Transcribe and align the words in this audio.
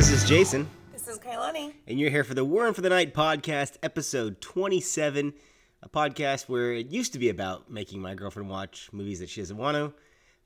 This 0.00 0.12
is 0.12 0.26
Jason, 0.26 0.66
This 0.94 1.08
is 1.08 1.18
Kailani. 1.18 1.74
and 1.86 2.00
you're 2.00 2.08
here 2.08 2.24
for 2.24 2.32
the 2.32 2.42
We're 2.42 2.66
in 2.66 2.72
for 2.72 2.80
the 2.80 2.88
Night 2.88 3.12
podcast, 3.12 3.76
episode 3.82 4.40
27. 4.40 5.34
A 5.82 5.88
podcast 5.90 6.48
where 6.48 6.72
it 6.72 6.86
used 6.86 7.12
to 7.12 7.18
be 7.18 7.28
about 7.28 7.70
making 7.70 8.00
my 8.00 8.14
girlfriend 8.14 8.48
watch 8.48 8.88
movies 8.94 9.18
that 9.20 9.28
she 9.28 9.42
doesn't 9.42 9.58
want 9.58 9.74
to. 9.76 9.92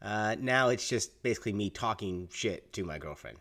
Uh, 0.02 0.34
now 0.40 0.70
it's 0.70 0.88
just 0.88 1.22
basically 1.22 1.52
me 1.52 1.70
talking 1.70 2.28
shit 2.32 2.72
to 2.72 2.82
my 2.82 2.98
girlfriend. 2.98 3.38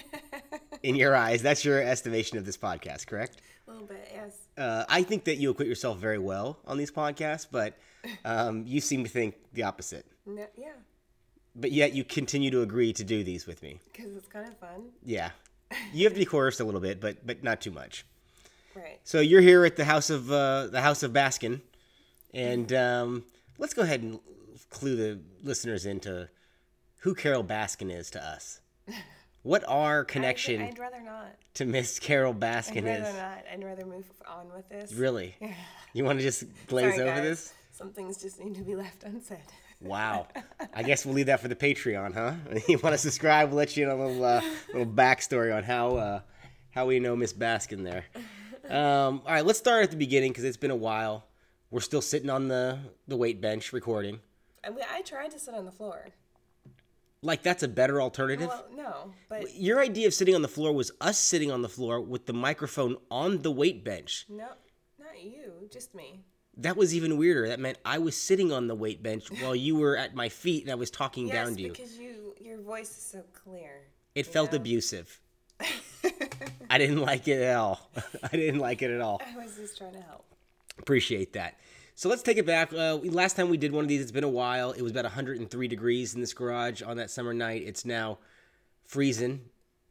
In 0.84 0.94
your 0.94 1.16
eyes, 1.16 1.42
that's 1.42 1.64
your 1.64 1.82
estimation 1.82 2.38
of 2.38 2.44
this 2.44 2.56
podcast, 2.56 3.08
correct? 3.08 3.40
A 3.66 3.72
little 3.72 3.88
bit, 3.88 4.08
yes. 4.14 4.36
Uh, 4.56 4.84
I 4.88 5.02
think 5.02 5.24
that 5.24 5.38
you 5.38 5.50
acquit 5.50 5.66
yourself 5.66 5.98
very 5.98 6.20
well 6.20 6.60
on 6.68 6.78
these 6.78 6.92
podcasts, 6.92 7.48
but 7.50 7.76
um, 8.24 8.62
you 8.64 8.80
seem 8.80 9.02
to 9.02 9.10
think 9.10 9.34
the 9.54 9.64
opposite. 9.64 10.06
No, 10.24 10.46
yeah, 10.56 10.74
But 11.54 11.72
yet 11.72 11.92
you 11.92 12.02
continue 12.04 12.50
to 12.50 12.62
agree 12.62 12.92
to 12.94 13.04
do 13.04 13.22
these 13.22 13.46
with 13.46 13.62
me. 13.62 13.78
because 13.92 14.16
it's 14.16 14.28
kind 14.28 14.48
of 14.48 14.56
fun. 14.58 14.90
Yeah. 15.04 15.30
You 15.92 16.04
have 16.04 16.12
to 16.14 16.18
be 16.18 16.24
coerced 16.26 16.60
a 16.60 16.64
little 16.64 16.80
bit, 16.80 17.00
but 17.00 17.26
but 17.26 17.42
not 17.42 17.60
too 17.60 17.70
much. 17.70 18.04
Right. 18.74 19.00
So 19.04 19.20
you're 19.20 19.40
here 19.42 19.64
at 19.64 19.76
the 19.76 19.84
house 19.84 20.08
of 20.10 20.30
uh, 20.32 20.66
the 20.68 20.80
house 20.80 21.02
of 21.02 21.12
Baskin, 21.12 21.60
and 22.32 22.72
um, 22.86 23.24
let's 23.58 23.74
go 23.74 23.82
ahead 23.82 24.02
and 24.02 24.18
clue 24.70 24.96
the 24.96 25.20
listeners 25.42 25.84
into 25.86 26.28
who 27.00 27.14
Carole 27.14 27.44
Baskin 27.44 27.90
is 27.94 28.10
to 28.12 28.22
us. 28.24 28.60
What 29.42 29.64
our 29.68 30.04
connection 30.14 30.62
I'd, 30.62 30.68
I'd 30.70 30.78
rather 30.78 31.00
not. 31.02 31.34
to 31.54 31.64
Miss 31.66 31.98
Carole 31.98 32.32
I'd 32.34 32.40
Baskin 32.40 32.84
rather 32.84 33.08
is? 33.08 33.14
not. 33.14 33.44
I'd 33.52 33.64
rather 33.64 33.84
move 33.86 34.06
on 34.26 34.50
with 34.54 34.68
this. 34.68 34.92
Really? 34.92 35.34
You 35.94 36.04
want 36.04 36.18
to 36.20 36.22
just 36.24 36.44
glaze 36.68 36.94
Sorry, 36.94 37.06
over 37.06 37.16
guys. 37.20 37.22
this? 37.28 37.52
Some 37.70 37.90
things 37.92 38.16
just 38.22 38.40
need 38.42 38.54
to 38.54 38.62
be 38.62 38.74
left 38.74 39.04
unsaid. 39.04 39.40
Wow. 39.82 40.28
I 40.72 40.82
guess 40.82 41.04
we'll 41.04 41.14
leave 41.14 41.26
that 41.26 41.40
for 41.40 41.48
the 41.48 41.56
Patreon, 41.56 42.14
huh? 42.14 42.34
You 42.68 42.78
want 42.78 42.94
to 42.94 42.98
subscribe? 42.98 43.48
We'll 43.48 43.58
let 43.58 43.76
you 43.76 43.86
know 43.86 43.96
a 43.96 44.02
little 44.02 44.24
uh, 44.24 44.40
little 44.68 44.92
backstory 44.92 45.54
on 45.54 45.62
how 45.62 45.96
uh, 45.96 46.20
how 46.70 46.86
we 46.86 47.00
know 47.00 47.16
Miss 47.16 47.32
Baskin 47.32 47.84
there. 47.84 48.04
Um, 48.68 49.22
all 49.26 49.32
right, 49.32 49.44
let's 49.44 49.58
start 49.58 49.82
at 49.82 49.90
the 49.90 49.96
beginning 49.96 50.30
because 50.30 50.44
it's 50.44 50.56
been 50.56 50.70
a 50.70 50.76
while. 50.76 51.24
We're 51.70 51.80
still 51.80 52.02
sitting 52.02 52.30
on 52.30 52.48
the 52.48 52.78
the 53.08 53.16
weight 53.16 53.40
bench 53.40 53.72
recording. 53.72 54.20
I, 54.64 54.70
mean, 54.70 54.84
I 54.92 55.02
tried 55.02 55.32
to 55.32 55.38
sit 55.38 55.54
on 55.54 55.64
the 55.64 55.72
floor. 55.72 56.06
Like 57.22 57.42
that's 57.42 57.62
a 57.62 57.68
better 57.68 58.00
alternative. 58.02 58.48
Well, 58.48 58.66
no, 58.76 59.12
but 59.28 59.54
Your 59.54 59.80
idea 59.80 60.06
of 60.06 60.14
sitting 60.14 60.34
on 60.34 60.42
the 60.42 60.48
floor 60.48 60.72
was 60.72 60.90
us 61.00 61.18
sitting 61.18 61.50
on 61.50 61.62
the 61.62 61.68
floor 61.68 62.00
with 62.00 62.26
the 62.26 62.32
microphone 62.32 62.96
on 63.10 63.42
the 63.42 63.50
weight 63.50 63.84
bench. 63.84 64.26
no, 64.28 64.48
not 64.98 65.22
you, 65.22 65.68
just 65.70 65.94
me. 65.94 66.20
That 66.58 66.76
was 66.76 66.94
even 66.94 67.16
weirder. 67.16 67.48
That 67.48 67.60
meant 67.60 67.78
I 67.84 67.98
was 67.98 68.16
sitting 68.16 68.52
on 68.52 68.66
the 68.66 68.74
weight 68.74 69.02
bench 69.02 69.28
while 69.40 69.56
you 69.56 69.76
were 69.76 69.96
at 69.96 70.14
my 70.14 70.28
feet 70.28 70.62
and 70.64 70.70
I 70.72 70.74
was 70.74 70.90
talking 70.90 71.26
Yes, 71.28 71.34
down 71.34 71.54
to 71.56 71.62
you. 71.62 71.70
because 71.70 71.98
you, 71.98 72.34
your 72.40 72.58
voice 72.60 72.90
is 72.90 73.02
so 73.02 73.22
clear. 73.32 73.82
It 74.14 74.26
felt 74.26 74.52
know? 74.52 74.56
abusive. 74.56 75.20
I 76.70 76.78
didn't 76.78 77.00
like 77.00 77.28
it 77.28 77.40
at 77.42 77.56
all. 77.56 77.90
I 78.22 78.28
didn't 78.36 78.60
like 78.60 78.82
it 78.82 78.90
at 78.90 79.00
all. 79.00 79.20
I 79.24 79.36
was 79.36 79.56
just 79.56 79.78
trying 79.78 79.92
to 79.94 80.00
help. 80.00 80.24
Appreciate 80.78 81.34
that. 81.34 81.58
So 81.94 82.08
let's 82.08 82.22
take 82.22 82.38
it 82.38 82.46
back. 82.46 82.72
Uh, 82.72 82.96
last 82.96 83.36
time 83.36 83.48
we 83.50 83.58
did 83.58 83.72
one 83.72 83.84
of 83.84 83.88
these, 83.88 84.00
it's 84.00 84.10
been 84.10 84.24
a 84.24 84.28
while. 84.28 84.72
It 84.72 84.80
was 84.82 84.92
about 84.92 85.04
103 85.04 85.68
degrees 85.68 86.14
in 86.14 86.20
this 86.20 86.32
garage 86.32 86.82
on 86.82 86.96
that 86.96 87.10
summer 87.10 87.34
night. 87.34 87.62
It's 87.66 87.84
now 87.84 88.18
freezing. 88.84 89.40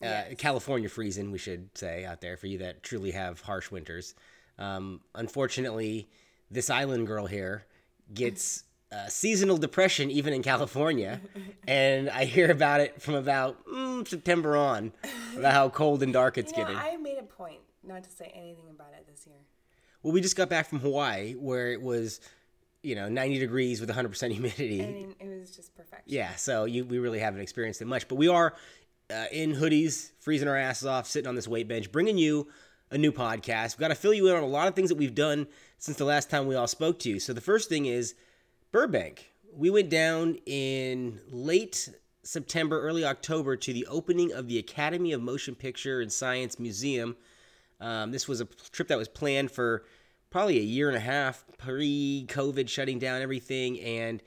Uh, 0.02 0.06
Yes. 0.06 0.34
California 0.40 0.90
freezing, 0.90 1.32
we 1.32 1.38
should 1.38 1.70
say, 1.78 2.06
out 2.06 2.22
there 2.22 2.36
for 2.36 2.48
you 2.48 2.58
that 2.60 2.82
truly 2.82 3.12
have 3.12 3.40
harsh 3.42 3.70
winters. 3.70 4.16
Um, 4.58 5.02
unfortunately, 5.14 6.10
this 6.52 6.70
island 6.70 7.08
girl 7.08 7.26
here 7.26 7.66
gets 8.14 8.66
uh, 8.92 9.08
seasonal 9.08 9.58
depression 9.58 10.12
even 10.12 10.34
in 10.34 10.44
California. 10.44 11.22
and 11.68 12.10
I 12.10 12.26
hear 12.26 12.52
about 12.52 12.82
it 12.82 13.02
from 13.02 13.16
about 13.16 13.66
mm, 13.66 14.08
September 14.08 14.58
on, 14.58 14.92
about 15.36 15.54
how 15.54 15.70
cold 15.70 16.04
and 16.04 16.12
dark 16.12 16.38
it's 16.38 16.52
You 16.52 16.60
know, 16.60 16.64
getting. 16.66 16.78
I 16.78 16.98
made 16.98 17.18
a 17.18 17.24
point 17.24 17.60
not 17.84 18.04
to 18.04 18.12
say 18.12 18.32
anything 18.36 18.66
about 18.70 18.94
it 18.94 19.08
this 19.08 19.26
year. 19.26 19.38
Well, 20.04 20.14
we 20.14 20.22
just 20.22 20.36
got 20.36 20.50
back 20.50 20.68
from 20.68 20.80
Hawaii 20.80 21.34
where 21.34 21.72
it 21.72 21.82
was, 21.82 22.20
you 22.84 22.96
know, 22.96 23.08
90 23.08 23.40
degrees 23.40 23.80
with 23.80 23.90
100% 23.90 24.32
humidity. 24.32 24.84
I 24.84 24.88
mean, 24.88 25.16
it 25.20 25.40
was 25.40 25.56
just 25.56 25.74
perfection. 25.76 26.04
yeah, 26.06 26.36
so 26.36 26.66
you, 26.66 26.84
we 26.86 27.00
really 27.00 27.20
haven't 27.20 27.42
experienced 27.42 27.82
it 27.82 27.86
much. 27.86 28.08
But 28.08 28.16
we 28.16 28.28
are 28.28 28.56
uh, 29.10 29.26
in 29.32 29.54
hoodies, 29.54 30.12
freezing 30.20 30.48
our 30.48 30.58
asses 30.58 30.88
off, 30.88 31.08
sitting 31.08 31.28
on 31.28 31.36
this 31.36 31.48
weight 31.48 31.68
bench, 31.68 31.92
bringing 31.92 32.18
you 32.18 32.48
a 32.90 32.98
new 32.98 33.12
podcast. 33.12 33.76
We've 33.76 33.82
got 33.82 33.88
to 33.90 33.96
fill 33.96 34.14
you 34.14 34.28
in 34.28 34.36
on 34.36 34.44
a 34.44 34.48
lot 34.48 34.68
of 34.68 34.76
things 34.76 34.90
that 34.90 34.98
we've 34.98 35.16
done 35.16 35.48
since 35.82 35.98
the 35.98 36.06
last 36.06 36.30
time 36.30 36.46
we 36.46 36.54
all 36.54 36.68
spoke 36.68 37.00
to 37.00 37.10
you. 37.10 37.20
So 37.20 37.34
the 37.34 37.42
first 37.42 37.68
thing 37.68 37.88
is 37.88 38.14
Burbank. 38.72 39.32
We 39.52 39.72
went 39.72 39.90
down 39.90 40.38
in 40.46 41.20
late 41.32 41.90
September, 42.22 42.80
early 42.80 43.04
October 43.04 43.56
to 43.58 43.74
the 43.74 43.88
opening 43.88 44.32
of 44.32 44.48
the 44.48 44.60
Academy 44.60 45.12
of 45.12 45.24
Motion 45.24 45.56
Picture 45.56 46.00
and 46.00 46.14
Science 46.14 46.60
Museum. 46.60 47.18
Um, 47.80 48.12
this 48.12 48.28
was 48.28 48.42
a 48.42 48.46
trip 48.46 48.90
that 48.90 48.98
was 49.00 49.08
planned 49.08 49.50
for 49.50 49.84
probably 50.30 50.60
a 50.60 50.64
year 50.64 50.88
and 50.88 50.96
a 50.96 51.02
half 51.02 51.44
pre 51.58 52.28
COVID 52.30 52.70
shutting 52.70 53.00
down 53.00 53.24
everything. 53.24 53.80
And 53.80 54.22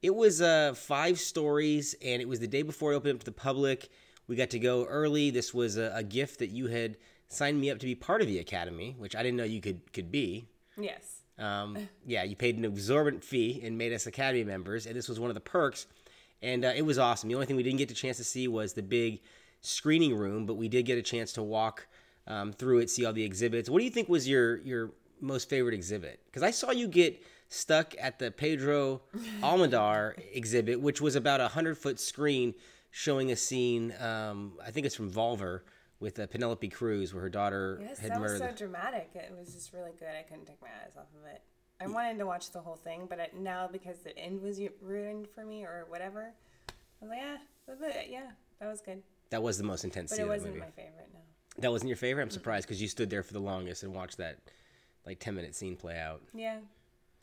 it 0.00 0.14
was 0.14 0.40
uh, 0.40 0.72
five 0.72 1.20
stories, 1.20 1.94
and 2.02 2.22
it 2.22 2.28
was 2.28 2.40
the 2.40 2.46
day 2.46 2.62
before 2.62 2.94
it 2.94 2.96
opened 2.96 3.16
up 3.16 3.20
to 3.20 3.26
the 3.26 3.32
public. 3.32 3.90
We 4.26 4.36
got 4.36 4.48
to 4.50 4.58
go 4.58 4.86
early. 4.86 5.28
This 5.28 5.52
was 5.52 5.76
a, 5.76 5.92
a 5.94 6.02
gift 6.02 6.38
that 6.38 6.48
you 6.48 6.68
had 6.68 6.96
signed 7.28 7.60
me 7.60 7.70
up 7.70 7.78
to 7.80 7.86
be 7.86 7.94
part 7.94 8.22
of 8.22 8.26
the 8.26 8.38
Academy, 8.38 8.94
which 8.96 9.14
I 9.14 9.22
didn't 9.22 9.36
know 9.36 9.44
you 9.44 9.60
could, 9.60 9.92
could 9.92 10.10
be. 10.10 10.48
Yes. 10.76 11.22
Um, 11.38 11.88
yeah, 12.06 12.22
you 12.22 12.36
paid 12.36 12.56
an 12.56 12.64
exorbitant 12.64 13.24
fee 13.24 13.60
and 13.64 13.76
made 13.76 13.92
us 13.92 14.06
Academy 14.06 14.44
members, 14.44 14.86
and 14.86 14.94
this 14.94 15.08
was 15.08 15.18
one 15.18 15.30
of 15.30 15.34
the 15.34 15.40
perks. 15.40 15.86
And 16.42 16.64
uh, 16.64 16.72
it 16.76 16.82
was 16.82 16.98
awesome. 16.98 17.28
The 17.28 17.34
only 17.34 17.46
thing 17.46 17.56
we 17.56 17.62
didn't 17.62 17.78
get 17.78 17.90
a 17.90 17.94
chance 17.94 18.18
to 18.18 18.24
see 18.24 18.48
was 18.48 18.74
the 18.74 18.82
big 18.82 19.20
screening 19.60 20.14
room, 20.14 20.46
but 20.46 20.54
we 20.54 20.68
did 20.68 20.84
get 20.84 20.98
a 20.98 21.02
chance 21.02 21.32
to 21.32 21.42
walk 21.42 21.86
um, 22.26 22.52
through 22.52 22.80
it, 22.80 22.90
see 22.90 23.04
all 23.04 23.12
the 23.12 23.24
exhibits. 23.24 23.68
What 23.68 23.78
do 23.78 23.84
you 23.84 23.90
think 23.90 24.08
was 24.08 24.28
your 24.28 24.58
your 24.58 24.90
most 25.20 25.48
favorite 25.48 25.74
exhibit? 25.74 26.20
Because 26.26 26.42
I 26.42 26.50
saw 26.50 26.70
you 26.70 26.86
get 26.86 27.22
stuck 27.48 27.94
at 27.98 28.18
the 28.18 28.30
Pedro 28.30 29.02
Almodovar 29.42 30.20
exhibit, 30.32 30.80
which 30.80 31.00
was 31.00 31.16
about 31.16 31.40
a 31.40 31.48
hundred 31.48 31.78
foot 31.78 31.98
screen 31.98 32.54
showing 32.90 33.32
a 33.32 33.36
scene. 33.36 33.94
Um, 34.00 34.52
I 34.64 34.70
think 34.70 34.86
it's 34.86 34.94
from 34.94 35.10
Volver 35.10 35.60
with 36.04 36.18
uh, 36.20 36.26
Penelope 36.26 36.68
Cruz, 36.68 37.14
where 37.14 37.22
her 37.22 37.30
daughter 37.30 37.80
Yes, 37.82 37.98
had 37.98 38.12
that 38.12 38.20
was 38.20 38.32
murdered. 38.32 38.50
so 38.58 38.64
dramatic. 38.66 39.10
It 39.14 39.32
was 39.36 39.54
just 39.54 39.72
really 39.72 39.92
good. 39.98 40.08
I 40.16 40.22
couldn't 40.22 40.44
take 40.44 40.60
my 40.60 40.68
eyes 40.84 40.92
off 40.98 41.06
of 41.18 41.26
it. 41.34 41.40
I 41.80 41.86
wanted 41.88 42.18
to 42.18 42.26
watch 42.26 42.50
the 42.52 42.60
whole 42.60 42.76
thing, 42.76 43.06
but 43.08 43.18
it, 43.18 43.34
now 43.34 43.66
because 43.72 43.98
the 44.00 44.16
end 44.16 44.42
was 44.42 44.60
ruined 44.82 45.26
for 45.34 45.44
me 45.44 45.64
or 45.64 45.86
whatever, 45.88 46.32
I 46.70 47.00
was 47.00 47.80
like, 47.80 47.94
yeah, 47.94 48.02
yeah, 48.08 48.30
that 48.60 48.68
was 48.68 48.80
good. 48.82 49.02
that 49.30 49.42
was 49.42 49.56
the 49.58 49.64
most 49.64 49.82
intense 49.82 50.10
But 50.12 50.16
scene 50.16 50.26
it 50.26 50.28
wasn't 50.28 50.58
my 50.58 50.66
favorite. 50.70 51.08
No. 51.12 51.20
That 51.58 51.70
wasn't 51.72 51.88
your 51.88 51.96
favorite? 51.96 52.22
I'm 52.22 52.30
surprised 52.30 52.66
because 52.68 52.80
you 52.82 52.88
stood 52.88 53.08
there 53.10 53.22
for 53.22 53.32
the 53.32 53.40
longest 53.40 53.82
and 53.82 53.94
watched 53.94 54.18
that 54.18 54.38
like 55.06 55.18
10 55.20 55.34
minute 55.34 55.54
scene 55.54 55.74
play 55.76 55.98
out. 55.98 56.20
Yeah, 56.34 56.58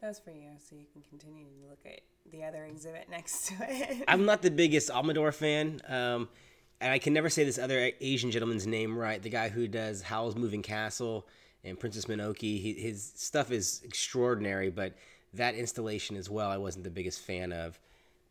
that 0.02 0.08
was 0.08 0.20
for 0.20 0.32
you, 0.32 0.50
so 0.58 0.76
you 0.76 0.86
can 0.92 1.02
continue 1.04 1.46
to 1.46 1.70
look 1.70 1.80
at 1.86 2.02
the 2.32 2.44
other 2.44 2.66
exhibit 2.66 3.10
next 3.10 3.48
to 3.48 3.54
it. 3.62 4.04
I'm 4.08 4.26
not 4.26 4.42
the 4.42 4.52
biggest 4.64 4.90
Almodovar 4.90 5.34
fan. 5.34 5.82
Um, 5.88 6.30
and 6.82 6.92
I 6.92 7.00
can 7.00 7.14
never 7.14 7.30
say 7.30 7.44
this 7.44 7.60
other 7.60 7.92
Asian 8.02 8.32
gentleman's 8.32 8.66
name 8.66 8.98
right. 8.98 9.22
The 9.22 9.30
guy 9.30 9.50
who 9.50 9.68
does 9.68 10.02
Howl's 10.02 10.36
Moving 10.36 10.64
Castle 10.64 11.28
and 11.64 11.80
Princess 11.80 12.06
Mononoke. 12.06 12.40
He, 12.40 12.74
his 12.74 13.14
stuff 13.16 13.52
is 13.52 13.82
extraordinary, 13.84 14.72
but 14.72 14.94
that 15.34 15.56
installation 15.56 16.16
as 16.18 16.30
well, 16.30 16.50
I 16.50 16.58
wasn't 16.58 16.84
the 16.84 16.90
biggest 16.90 17.22
fan 17.22 17.54
of. 17.54 17.80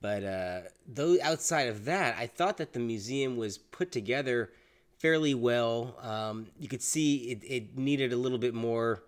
But 0.00 0.24
uh, 0.24 0.60
though 0.86 1.16
outside 1.22 1.68
of 1.68 1.84
that, 1.84 2.16
I 2.18 2.26
thought 2.26 2.56
that 2.56 2.72
the 2.72 2.80
museum 2.80 3.36
was 3.36 3.58
put 3.58 3.92
together 3.92 4.50
fairly 4.98 5.34
well. 5.34 5.96
Um, 6.02 6.48
you 6.58 6.68
could 6.68 6.82
see 6.82 7.30
it, 7.30 7.44
it 7.44 7.78
needed 7.78 8.12
a 8.12 8.16
little 8.16 8.38
bit 8.38 8.54
more. 8.54 9.04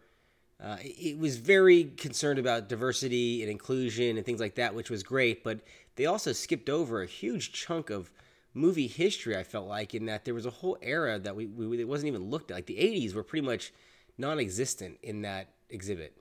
Uh, 0.63 0.77
it 0.81 1.19
was 1.19 1.39
very 1.39 1.85
concerned 1.85 2.39
about 2.39 2.69
diversity 2.69 3.43
and 3.43 3.51
inclusion 3.51 4.17
and 4.17 4.25
things 4.25 4.39
like 4.39 4.55
that, 4.55 4.75
which 4.75 4.91
was 4.91 5.03
great. 5.03 5.43
But 5.43 5.61
they 5.97 6.07
also 6.07 6.33
skipped 6.33 6.71
over 6.71 7.03
a 7.03 7.07
huge 7.07 7.53
chunk 7.53 7.91
of 7.91 8.13
movie 8.55 8.87
history. 8.87 9.37
I 9.37 9.43
felt 9.43 9.67
like 9.69 9.95
in 9.95 10.07
that 10.07 10.25
there 10.25 10.35
was 10.35 10.47
a 10.47 10.51
whole 10.51 10.77
era 10.83 11.19
that 11.19 11.35
we, 11.37 11.47
we 11.47 11.81
it 11.81 11.89
wasn't 11.89 12.09
even 12.09 12.31
looked 12.31 12.51
at. 12.51 12.55
Like 12.55 12.67
the 12.67 12.77
'80s 12.77 13.15
were 13.15 13.23
pretty 13.23 13.47
much 13.47 13.73
non-existent 14.19 14.99
in 15.03 15.23
that 15.23 15.49
exhibit. 15.71 16.17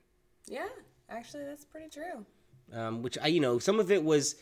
yeah, 0.47 0.67
actually, 1.09 1.43
that's 1.43 1.65
pretty 1.65 1.89
true. 1.89 2.25
um, 2.73 3.01
which 3.01 3.17
I, 3.21 3.27
you 3.27 3.39
know, 3.41 3.59
some 3.59 3.79
of 3.79 3.91
it 3.91 4.03
was 4.03 4.35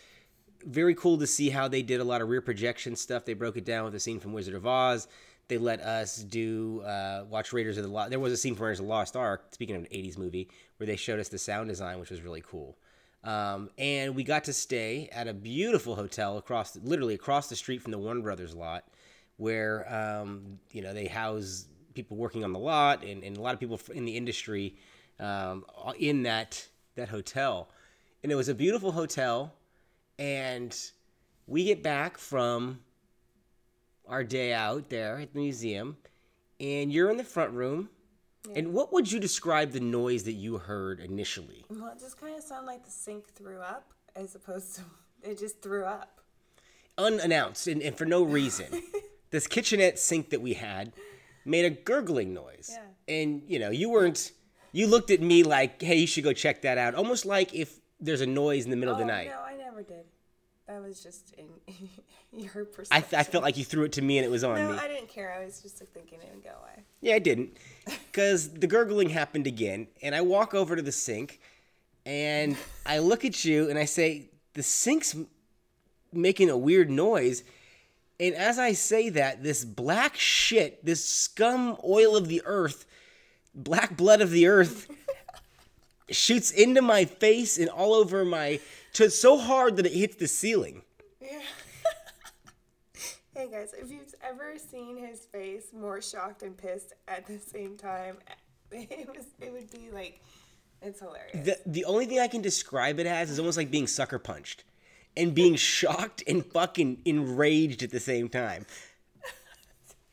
very 0.66 0.94
cool 0.94 1.18
to 1.18 1.26
see 1.28 1.50
how 1.50 1.68
they 1.68 1.82
did 1.82 2.00
a 2.00 2.04
lot 2.04 2.22
of 2.22 2.30
rear 2.30 2.42
projection 2.42 2.96
stuff. 2.96 3.26
They 3.26 3.34
broke 3.34 3.58
it 3.58 3.66
down 3.66 3.86
with 3.86 3.96
a 3.96 4.00
scene 4.00 4.20
from 4.20 4.34
Wizard 4.34 4.54
of 4.56 4.68
Oz. 4.68 5.08
They 5.48 5.58
let 5.58 5.80
us 5.80 6.18
do 6.18 6.82
uh, 6.82 7.26
watch 7.28 7.54
Raiders 7.54 7.78
of 7.78 7.84
the 7.84 7.90
Lost. 7.90 8.12
There 8.12 8.20
was 8.20 8.32
a 8.34 8.38
scene 8.38 8.54
from 8.56 8.66
Raiders 8.66 8.80
of 8.80 8.86
the 8.86 8.92
Lost 8.92 9.16
Ark. 9.16 9.48
Speaking 9.52 9.76
of 9.76 9.82
an 9.82 9.88
'80s 9.88 10.18
movie, 10.18 10.48
where 10.78 10.86
they 10.86 10.96
showed 10.96 11.20
us 11.20 11.30
the 11.30 11.40
sound 11.40 11.70
design, 11.70 12.00
which 12.00 12.12
was 12.12 12.22
really 12.22 12.44
cool. 12.46 12.78
Um, 13.24 13.69
and 13.77 14.16
we 14.16 14.24
got 14.24 14.45
to 14.45 14.54
stay 14.54 15.10
at 15.12 15.27
a 15.27 15.33
beautiful 15.33 15.95
hotel 15.95 16.38
across, 16.38 16.75
literally 16.77 17.16
across 17.16 17.50
the 17.50 17.56
street 17.56 17.81
from 17.81 17.92
the 17.92 17.98
Warner 17.98 18.21
Brothers 18.21 18.56
lot, 18.56 18.86
where 19.38 19.92
um, 19.94 20.60
you 20.71 20.81
know 20.81 20.94
they 20.94 21.07
house 21.07 21.66
people 21.94 22.16
working 22.16 22.44
on 22.44 22.54
the 22.54 22.60
lot 22.60 23.04
and, 23.04 23.24
and 23.24 23.36
a 23.36 23.42
lot 23.42 23.54
of 23.54 23.60
people 23.60 23.80
in 23.94 24.06
the 24.06 24.16
industry 24.16 24.77
um, 25.19 25.66
in 25.98 26.24
that 26.24 26.66
that 26.95 27.10
hotel. 27.10 27.69
And 28.24 28.31
it 28.31 28.36
was 28.36 28.50
a 28.50 28.56
beautiful 28.56 28.92
hotel, 28.92 29.54
and 30.18 30.75
we 31.48 31.66
get 31.66 31.83
back 31.83 32.18
from 32.18 32.80
our 34.07 34.24
day 34.24 34.54
out 34.54 34.89
there 34.89 35.19
at 35.19 35.33
the 35.33 35.39
museum, 35.39 35.98
and 36.60 36.92
you're 36.92 37.12
in 37.12 37.18
the 37.18 37.24
front 37.24 37.51
room. 37.54 37.89
And 38.56 38.74
what 38.74 38.94
would 38.94 39.12
you 39.12 39.20
describe 39.20 39.72
the 39.72 39.80
noise 39.80 40.24
that 40.24 40.34
you 40.34 40.58
heard 40.58 41.00
initially? 41.00 41.66
Well, 41.70 41.92
it 41.92 42.00
just 42.00 42.20
kind 42.20 42.36
of 42.36 42.44
sounded 42.44 42.68
like 42.68 42.86
the 42.86 42.92
sink 42.92 43.28
threw 43.34 43.60
up, 43.60 43.94
as 44.16 44.36
opposed 44.36 44.76
to 44.76 44.82
it 45.24 45.40
just 45.40 45.62
threw 45.62 45.84
up. 45.84 46.22
Unannounced 46.98 47.68
and, 47.68 47.82
and 47.82 47.98
for 47.98 48.06
no 48.06 48.24
reason. 48.24 48.68
this 49.32 49.48
kitchenette 49.48 50.00
sink 50.00 50.30
that 50.30 50.42
we 50.42 50.54
had 50.54 50.94
made 51.46 51.66
a 51.66 51.70
gurgling 51.70 52.34
noise. 52.34 52.72
Yeah. 52.72 53.22
And, 53.22 53.44
you 53.48 53.60
know, 53.60 53.70
you 53.70 53.90
weren't, 53.90 54.32
you 54.72 54.88
looked 54.88 55.12
at 55.12 55.22
me 55.22 55.44
like, 55.44 55.82
hey, 55.82 55.96
you 55.96 56.08
should 56.08 56.24
go 56.24 56.34
check 56.34 56.62
that 56.62 56.78
out. 56.78 56.96
Almost 56.96 57.26
like 57.26 57.54
if 57.54 57.80
there's 58.00 58.22
a 58.22 58.28
noise 58.28 58.66
in 58.66 58.72
the 58.72 58.78
middle 58.78 58.96
oh 58.96 59.00
of 59.00 59.06
the 59.06 59.12
oh, 59.12 59.16
night. 59.16 59.28
no, 59.28 59.42
I 59.42 59.56
never 59.58 59.82
did. 59.84 60.06
That 60.69 60.83
was 60.83 61.01
just 61.01 61.33
in 61.33 61.48
your 62.31 62.62
I, 62.62 62.75
perception. 62.75 63.19
I 63.19 63.24
felt 63.24 63.44
like 63.44 63.57
you 63.57 63.66
threw 63.66 63.86
it 63.86 63.92
to 63.94 64.04
me 64.04 64.19
and 64.19 64.25
it 64.25 64.30
was 64.30 64.44
on 64.44 64.56
No, 64.56 64.71
me. 64.74 64.77
I 64.77 64.88
didn't 64.88 65.10
care. 65.10 65.33
I 65.33 65.44
was 65.44 65.63
just 65.63 65.81
like, 65.81 65.89
thinking 65.89 66.19
it 66.21 66.30
would 66.31 66.44
go 66.44 66.51
away. 66.51 66.83
Yeah, 67.01 67.16
I 67.16 67.19
didn't. 67.19 67.57
Because 67.86 68.51
the 68.54 68.68
gurgling 68.68 69.10
happened 69.10 69.48
again. 69.48 69.88
And 70.04 70.13
I 70.13 70.21
walk 70.21 70.54
over 70.54 70.75
to 70.75 70.83
the 70.83 70.92
sink 70.92 71.39
and 72.06 72.56
I 72.86 73.00
look 73.00 73.25
at 73.25 73.44
you 73.44 73.68
and 73.68 73.80
I 73.80 73.86
say, 73.86 74.30
the 74.54 74.62
sink's 74.62 75.16
making 76.13 76.51
a 76.51 76.57
weird 76.57 76.92
noise. 76.92 77.44
And 78.19 78.36
as 78.36 78.60
I 78.60 78.74
say 78.74 79.10
that, 79.10 79.42
this 79.42 79.66
black 79.66 80.18
shit, 80.18 80.86
this 80.86 81.04
scum 81.04 81.77
oil 81.83 82.16
of 82.16 82.27
the 82.27 82.44
earth, 82.45 82.86
black 83.56 83.98
blood 83.98 84.21
of 84.21 84.30
the 84.30 84.45
earth, 84.45 84.88
shoots 86.12 86.51
into 86.51 86.83
my 86.83 87.06
face 87.06 87.57
and 87.57 87.69
all 87.69 87.95
over 87.95 88.24
my. 88.24 88.60
To 88.94 89.10
so 89.10 89.38
hard 89.38 89.78
that 89.78 89.86
it 89.86 89.94
hits 89.94 90.16
the 90.16 90.28
ceiling. 90.28 90.84
Yeah. 91.22 91.40
hey 93.36 93.48
guys, 93.52 93.74
if 93.78 93.92
you've 93.92 94.14
ever 94.24 94.56
seen 94.58 94.98
his 94.98 95.26
face 95.26 95.68
more 95.74 96.02
shocked 96.02 96.44
and 96.44 96.58
pissed 96.58 96.94
at 97.08 97.26
the 97.28 97.38
same 97.38 97.78
time, 97.78 98.18
it 98.72 99.08
was 99.08 99.26
it 99.40 99.52
would 99.52 99.70
be 99.72 99.90
like 99.92 100.22
it's 100.82 101.00
hilarious. 101.00 101.46
The 101.46 101.58
the 101.66 101.86
only 101.86 102.06
thing 102.06 102.20
I 102.20 102.28
can 102.28 102.42
describe 102.42 103.00
it 103.00 103.08
as 103.08 103.30
is 103.30 103.40
almost 103.40 103.58
like 103.58 103.72
being 103.72 103.88
sucker 103.88 104.20
punched 104.20 104.64
and 105.16 105.34
being 105.34 105.56
shocked 105.74 106.24
and 106.28 106.46
fucking 106.46 107.02
enraged 107.06 107.84
at 107.84 107.92
the 107.92 108.00
same 108.00 108.30
time. 108.30 108.66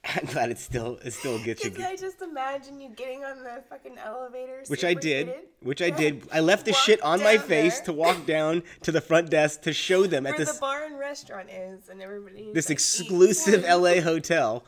I'm 0.14 0.26
glad 0.26 0.50
it 0.50 0.58
still 0.58 0.98
it 1.04 1.12
still 1.12 1.38
gets 1.42 1.64
you. 1.64 1.70
Can 1.70 1.84
I 1.84 1.96
just 1.96 2.22
imagine 2.22 2.80
you 2.80 2.90
getting 2.90 3.24
on 3.24 3.42
the 3.42 3.62
fucking 3.68 3.98
elevator, 3.98 4.62
Which 4.68 4.84
I 4.84 4.94
did. 4.94 5.32
Which 5.60 5.82
I 5.82 5.90
did. 5.90 6.28
I 6.32 6.40
left 6.40 6.64
the 6.66 6.72
shit 6.72 7.00
on 7.02 7.22
my 7.22 7.38
face 7.38 7.76
there 7.76 7.86
to 7.86 7.92
walk 7.92 8.26
down 8.26 8.62
to 8.82 8.92
the 8.92 9.00
front 9.00 9.30
desk 9.30 9.62
to 9.62 9.72
show 9.72 10.06
them 10.06 10.26
at 10.26 10.36
this 10.36 10.52
the 10.52 10.60
bar 10.60 10.84
and 10.84 10.98
restaurant 10.98 11.48
is, 11.50 11.88
and 11.88 12.00
everybody 12.00 12.52
this 12.52 12.68
like, 12.68 12.74
exclusive 12.74 13.60
eats. 13.60 13.68
LA 13.68 14.00
hotel 14.00 14.64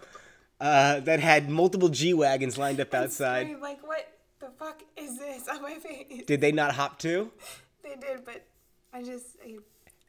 uh, 0.61 1.00
that 1.00 1.20
had 1.20 1.49
multiple 1.49 1.88
G 1.88 2.14
wagons 2.14 2.58
lined 2.58 2.81
up 2.81 2.93
outside. 2.94 3.46
Scream, 3.46 3.61
like, 3.61 3.87
what 3.87 4.08
the 4.40 4.49
fuck 4.58 4.82
is 4.96 5.19
this 5.19 5.46
on 5.49 5.62
my 5.62 5.75
face? 5.75 6.25
Did 6.26 6.40
they 6.40 6.52
not 6.52 6.75
hop 6.75 6.99
too? 6.99 7.31
They 7.81 7.94
did, 7.94 8.23
but 8.26 8.44
I 8.93 9.02
just, 9.02 9.38
I, 9.43 9.56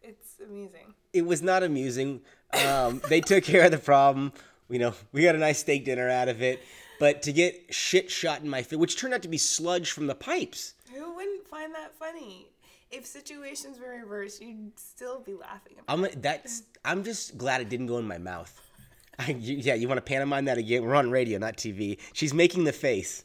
it's 0.03 0.33
amusing. 0.45 0.95
it 1.13 1.25
was 1.25 1.41
not 1.41 1.63
amusing. 1.63 2.19
Um, 2.67 3.01
they 3.07 3.21
took 3.21 3.45
care 3.45 3.63
of 3.63 3.71
the 3.71 3.77
problem. 3.77 4.33
You 4.69 4.79
know, 4.79 4.93
we 5.11 5.23
got 5.23 5.35
a 5.35 5.39
nice 5.39 5.59
steak 5.59 5.85
dinner 5.85 6.09
out 6.09 6.29
of 6.29 6.41
it. 6.41 6.61
But 6.99 7.21
to 7.23 7.31
get 7.31 7.73
shit 7.73 8.11
shot 8.11 8.41
in 8.41 8.49
my 8.49 8.61
face, 8.61 8.77
which 8.77 8.99
turned 8.99 9.13
out 9.13 9.21
to 9.21 9.29
be 9.29 9.37
sludge 9.37 9.91
from 9.91 10.07
the 10.07 10.15
pipes. 10.15 10.73
Who 10.93 11.15
wouldn't 11.15 11.47
find 11.47 11.73
that 11.73 11.93
funny? 11.93 12.47
If 12.91 13.05
situations 13.05 13.79
were 13.79 13.91
reversed, 13.91 14.41
you'd 14.41 14.77
still 14.77 15.21
be 15.21 15.33
laughing 15.33 15.77
about 15.79 16.13
I'm 16.13 16.21
that's. 16.21 16.63
I'm 16.83 17.03
just 17.03 17.37
glad 17.37 17.61
it 17.61 17.69
didn't 17.69 17.85
go 17.85 17.99
in 17.99 18.07
my 18.07 18.17
mouth. 18.17 18.59
I, 19.19 19.31
you, 19.31 19.57
yeah, 19.57 19.75
you 19.75 19.87
want 19.87 19.97
to 19.97 20.01
pantomime 20.01 20.45
that 20.45 20.57
again? 20.57 20.83
We're 20.83 20.95
on 20.95 21.11
radio, 21.11 21.37
not 21.37 21.57
TV. 21.57 21.99
She's 22.13 22.33
making 22.33 22.63
the 22.63 22.73
face. 22.73 23.23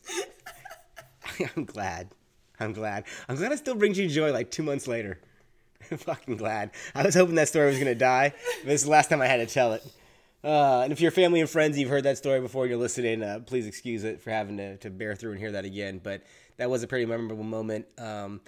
I'm 1.56 1.64
glad. 1.64 2.10
I'm 2.60 2.72
glad. 2.72 3.04
I'm 3.28 3.36
glad 3.36 3.52
it 3.52 3.58
still 3.58 3.74
brings 3.74 3.98
you 3.98 4.08
joy 4.08 4.32
like 4.32 4.50
two 4.50 4.62
months 4.62 4.86
later. 4.86 5.18
I'm 5.90 5.96
fucking 5.98 6.36
glad. 6.36 6.70
I 6.94 7.02
was 7.02 7.14
hoping 7.14 7.34
that 7.36 7.48
story 7.48 7.68
was 7.68 7.78
gonna 7.78 7.94
die. 7.94 8.34
But 8.62 8.68
this 8.68 8.80
is 8.80 8.84
the 8.84 8.90
last 8.90 9.08
time 9.08 9.20
I 9.20 9.26
had 9.26 9.46
to 9.46 9.52
tell 9.52 9.72
it. 9.72 9.84
Uh, 10.44 10.82
and 10.82 10.92
if 10.92 11.00
you're 11.00 11.10
family 11.10 11.40
and 11.40 11.48
friends, 11.48 11.78
you've 11.78 11.88
heard 11.88 12.04
that 12.04 12.18
story 12.18 12.38
before, 12.38 12.66
you're 12.66 12.76
listening, 12.76 13.22
uh, 13.22 13.40
please 13.46 13.66
excuse 13.66 14.04
it 14.04 14.20
for 14.20 14.30
having 14.30 14.58
to, 14.58 14.76
to 14.76 14.90
bear 14.90 15.14
through 15.14 15.30
and 15.30 15.40
hear 15.40 15.52
that 15.52 15.64
again. 15.64 15.98
But 16.02 16.22
that 16.58 16.68
was 16.68 16.82
a 16.82 16.86
pretty 16.86 17.06
memorable 17.06 17.42
moment. 17.42 17.86
Um, 17.98 18.42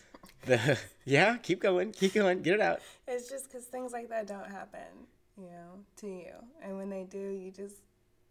the 0.44 0.78
yeah, 1.06 1.38
keep 1.38 1.60
going, 1.60 1.93
keep 1.93 2.12
going, 2.12 2.43
get 2.43 2.54
it 2.54 2.60
out. 2.60 2.81
It's 3.08 3.31
just 3.31 3.48
because 3.48 3.64
things 3.64 3.93
like 3.93 4.10
that 4.10 4.26
don't 4.26 4.50
happen, 4.50 5.06
you 5.38 5.46
know, 5.46 5.81
to 5.98 6.06
you. 6.06 6.32
And 6.62 6.76
when 6.76 6.90
they 6.90 7.04
do, 7.04 7.19
you 7.19 7.50
just, 7.50 7.76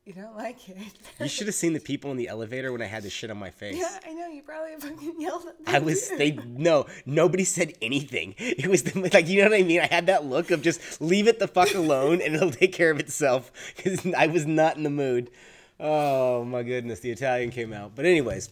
you 0.05 0.13
don't 0.13 0.35
like 0.37 0.69
it. 0.69 0.77
You 1.19 1.27
should 1.27 1.47
have 1.47 1.55
seen 1.55 1.73
the 1.73 1.79
people 1.79 2.11
in 2.11 2.17
the 2.17 2.27
elevator 2.27 2.71
when 2.71 2.81
I 2.81 2.85
had 2.85 3.03
the 3.03 3.09
shit 3.09 3.31
on 3.31 3.37
my 3.37 3.49
face. 3.49 3.77
yeah, 3.77 3.99
I 4.05 4.13
know. 4.13 4.27
You 4.27 4.43
probably 4.43 4.75
fucking 4.79 5.15
yelled 5.19 5.47
at 5.47 5.65
them. 5.65 5.75
I 5.75 5.79
was, 5.79 6.09
they, 6.09 6.31
no 6.31 6.85
nobody 7.05 7.43
said 7.43 7.73
anything. 7.81 8.35
It 8.39 8.67
was 8.67 8.83
the, 8.83 9.09
like 9.13 9.27
you 9.27 9.41
know 9.43 9.49
what 9.49 9.59
I 9.59 9.63
mean. 9.63 9.79
I 9.79 9.87
had 9.87 10.05
that 10.07 10.25
look 10.25 10.51
of 10.51 10.61
just 10.61 11.01
leave 11.01 11.27
it 11.27 11.39
the 11.39 11.47
fuck 11.47 11.73
alone 11.73 12.21
and 12.21 12.35
it'll 12.35 12.51
take 12.51 12.73
care 12.73 12.91
of 12.91 12.99
itself 12.99 13.51
because 13.75 14.05
I 14.13 14.27
was 14.27 14.45
not 14.45 14.77
in 14.77 14.83
the 14.83 14.89
mood. 14.89 15.31
Oh 15.79 16.43
my 16.45 16.63
goodness, 16.63 16.99
the 16.99 17.11
Italian 17.11 17.49
came 17.49 17.73
out. 17.73 17.95
But 17.95 18.05
anyways, 18.05 18.49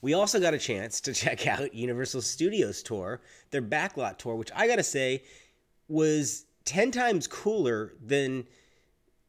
we 0.00 0.14
also 0.14 0.38
got 0.38 0.54
a 0.54 0.58
chance 0.58 1.00
to 1.02 1.12
check 1.12 1.46
out 1.46 1.74
Universal 1.74 2.22
Studios 2.22 2.82
tour, 2.82 3.20
their 3.50 3.62
backlot 3.62 4.18
tour, 4.18 4.36
which 4.36 4.50
I 4.54 4.66
gotta 4.68 4.84
say 4.84 5.24
was 5.88 6.44
ten 6.64 6.90
times 6.92 7.26
cooler 7.26 7.92
than. 8.00 8.46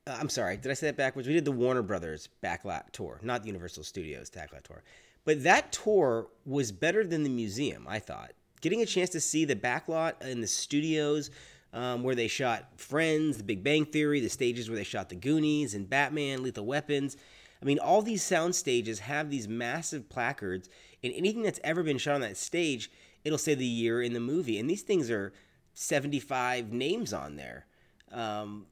Uh, 0.08 0.18
I'm 0.20 0.30
sorry, 0.30 0.58
did 0.58 0.70
I 0.70 0.76
say 0.76 0.88
that 0.88 0.98
backwards? 0.98 1.28
We 1.28 1.34
did 1.34 1.46
the 1.46 1.52
Warner 1.52 1.82
Brothers 1.82 2.30
backlot 2.44 2.92
tour, 2.92 3.20
not 3.24 3.42
the 3.42 3.48
Universal 3.48 3.84
Studios 3.84 4.30
backlot 4.30 4.64
tour. 4.64 4.84
But 5.24 5.44
that 5.44 5.72
tour 5.72 6.28
was 6.46 6.72
better 6.72 7.06
than 7.06 7.24
the 7.24 7.30
museum, 7.30 7.88
I 7.90 7.98
thought. 7.98 8.34
Getting 8.62 8.82
a 8.82 8.86
chance 8.86 9.10
to 9.12 9.20
see 9.20 9.46
the 9.46 9.56
backlot 9.56 10.22
in 10.22 10.42
the 10.42 10.48
studios 10.48 11.32
um, 11.74 12.04
where 12.04 12.14
they 12.14 12.28
shot 12.28 12.70
Friends, 12.78 13.38
The 13.38 13.44
Big 13.44 13.64
Bang 13.64 13.86
Theory, 13.86 14.20
the 14.20 14.30
stages 14.30 14.70
where 14.70 14.78
they 14.78 14.84
shot 14.84 15.10
The 15.10 15.16
Goonies 15.16 15.74
and 15.74 15.90
Batman, 15.90 16.44
Lethal 16.44 16.66
Weapons. 16.66 17.18
I 17.62 17.66
mean, 17.66 17.80
all 17.80 18.04
these 18.04 18.22
sound 18.22 18.56
stages 18.56 19.00
have 19.00 19.32
these 19.32 19.48
massive 19.48 20.08
placards, 20.08 20.70
and 21.04 21.14
anything 21.14 21.42
that's 21.42 21.60
ever 21.64 21.82
been 21.82 21.98
shot 21.98 22.16
on 22.16 22.22
that 22.22 22.38
stage, 22.38 22.92
it'll 23.24 23.40
say 23.40 23.56
the 23.56 23.66
year 23.66 24.04
in 24.04 24.14
the 24.14 24.20
movie. 24.20 24.60
And 24.60 24.70
these 24.70 24.84
things 24.84 25.10
are 25.10 25.34
75 25.74 26.72
names 26.72 27.12
on 27.12 27.38
there. 27.38 27.66
Um, 28.12 28.68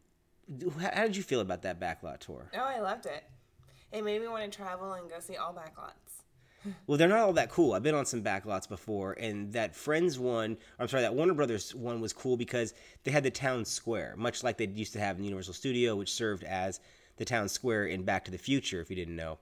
how 0.79 1.03
did 1.03 1.15
you 1.15 1.23
feel 1.23 1.39
about 1.39 1.61
that 1.63 1.79
backlot 1.79 2.19
tour? 2.19 2.49
Oh, 2.53 2.59
I 2.59 2.79
loved 2.79 3.05
it. 3.05 3.23
It 3.91 4.03
made 4.03 4.21
me 4.21 4.27
want 4.27 4.51
to 4.51 4.55
travel 4.55 4.93
and 4.93 5.09
go 5.09 5.19
see 5.19 5.37
all 5.37 5.53
backlots. 5.53 5.93
Well, 6.87 6.97
they're 6.97 7.09
not 7.09 7.19
all 7.19 7.33
that 7.33 7.49
cool. 7.49 7.73
I've 7.73 7.83
been 7.83 7.93
on 7.93 8.05
some 8.05 8.23
backlots 8.23 8.69
before, 8.69 9.13
and 9.19 9.51
that 9.51 9.75
Friends 9.75 10.17
one, 10.17 10.55
I'm 10.79 10.87
sorry, 10.87 11.03
that 11.03 11.13
Warner 11.13 11.33
Brothers 11.33 11.75
one 11.75 11.99
was 11.99 12.13
cool 12.13 12.37
because 12.37 12.73
they 13.03 13.11
had 13.11 13.23
the 13.23 13.31
town 13.31 13.65
square, 13.65 14.13
much 14.17 14.43
like 14.43 14.57
they 14.57 14.67
used 14.67 14.93
to 14.93 14.99
have 14.99 15.17
in 15.17 15.25
Universal 15.25 15.55
Studio, 15.55 15.97
which 15.97 16.13
served 16.13 16.45
as 16.45 16.79
the 17.17 17.25
town 17.25 17.49
square 17.49 17.87
in 17.87 18.03
Back 18.03 18.23
to 18.25 18.31
the 18.31 18.37
Future, 18.37 18.79
if 18.79 18.89
you 18.89 18.95
didn't 18.95 19.17
know. 19.17 19.39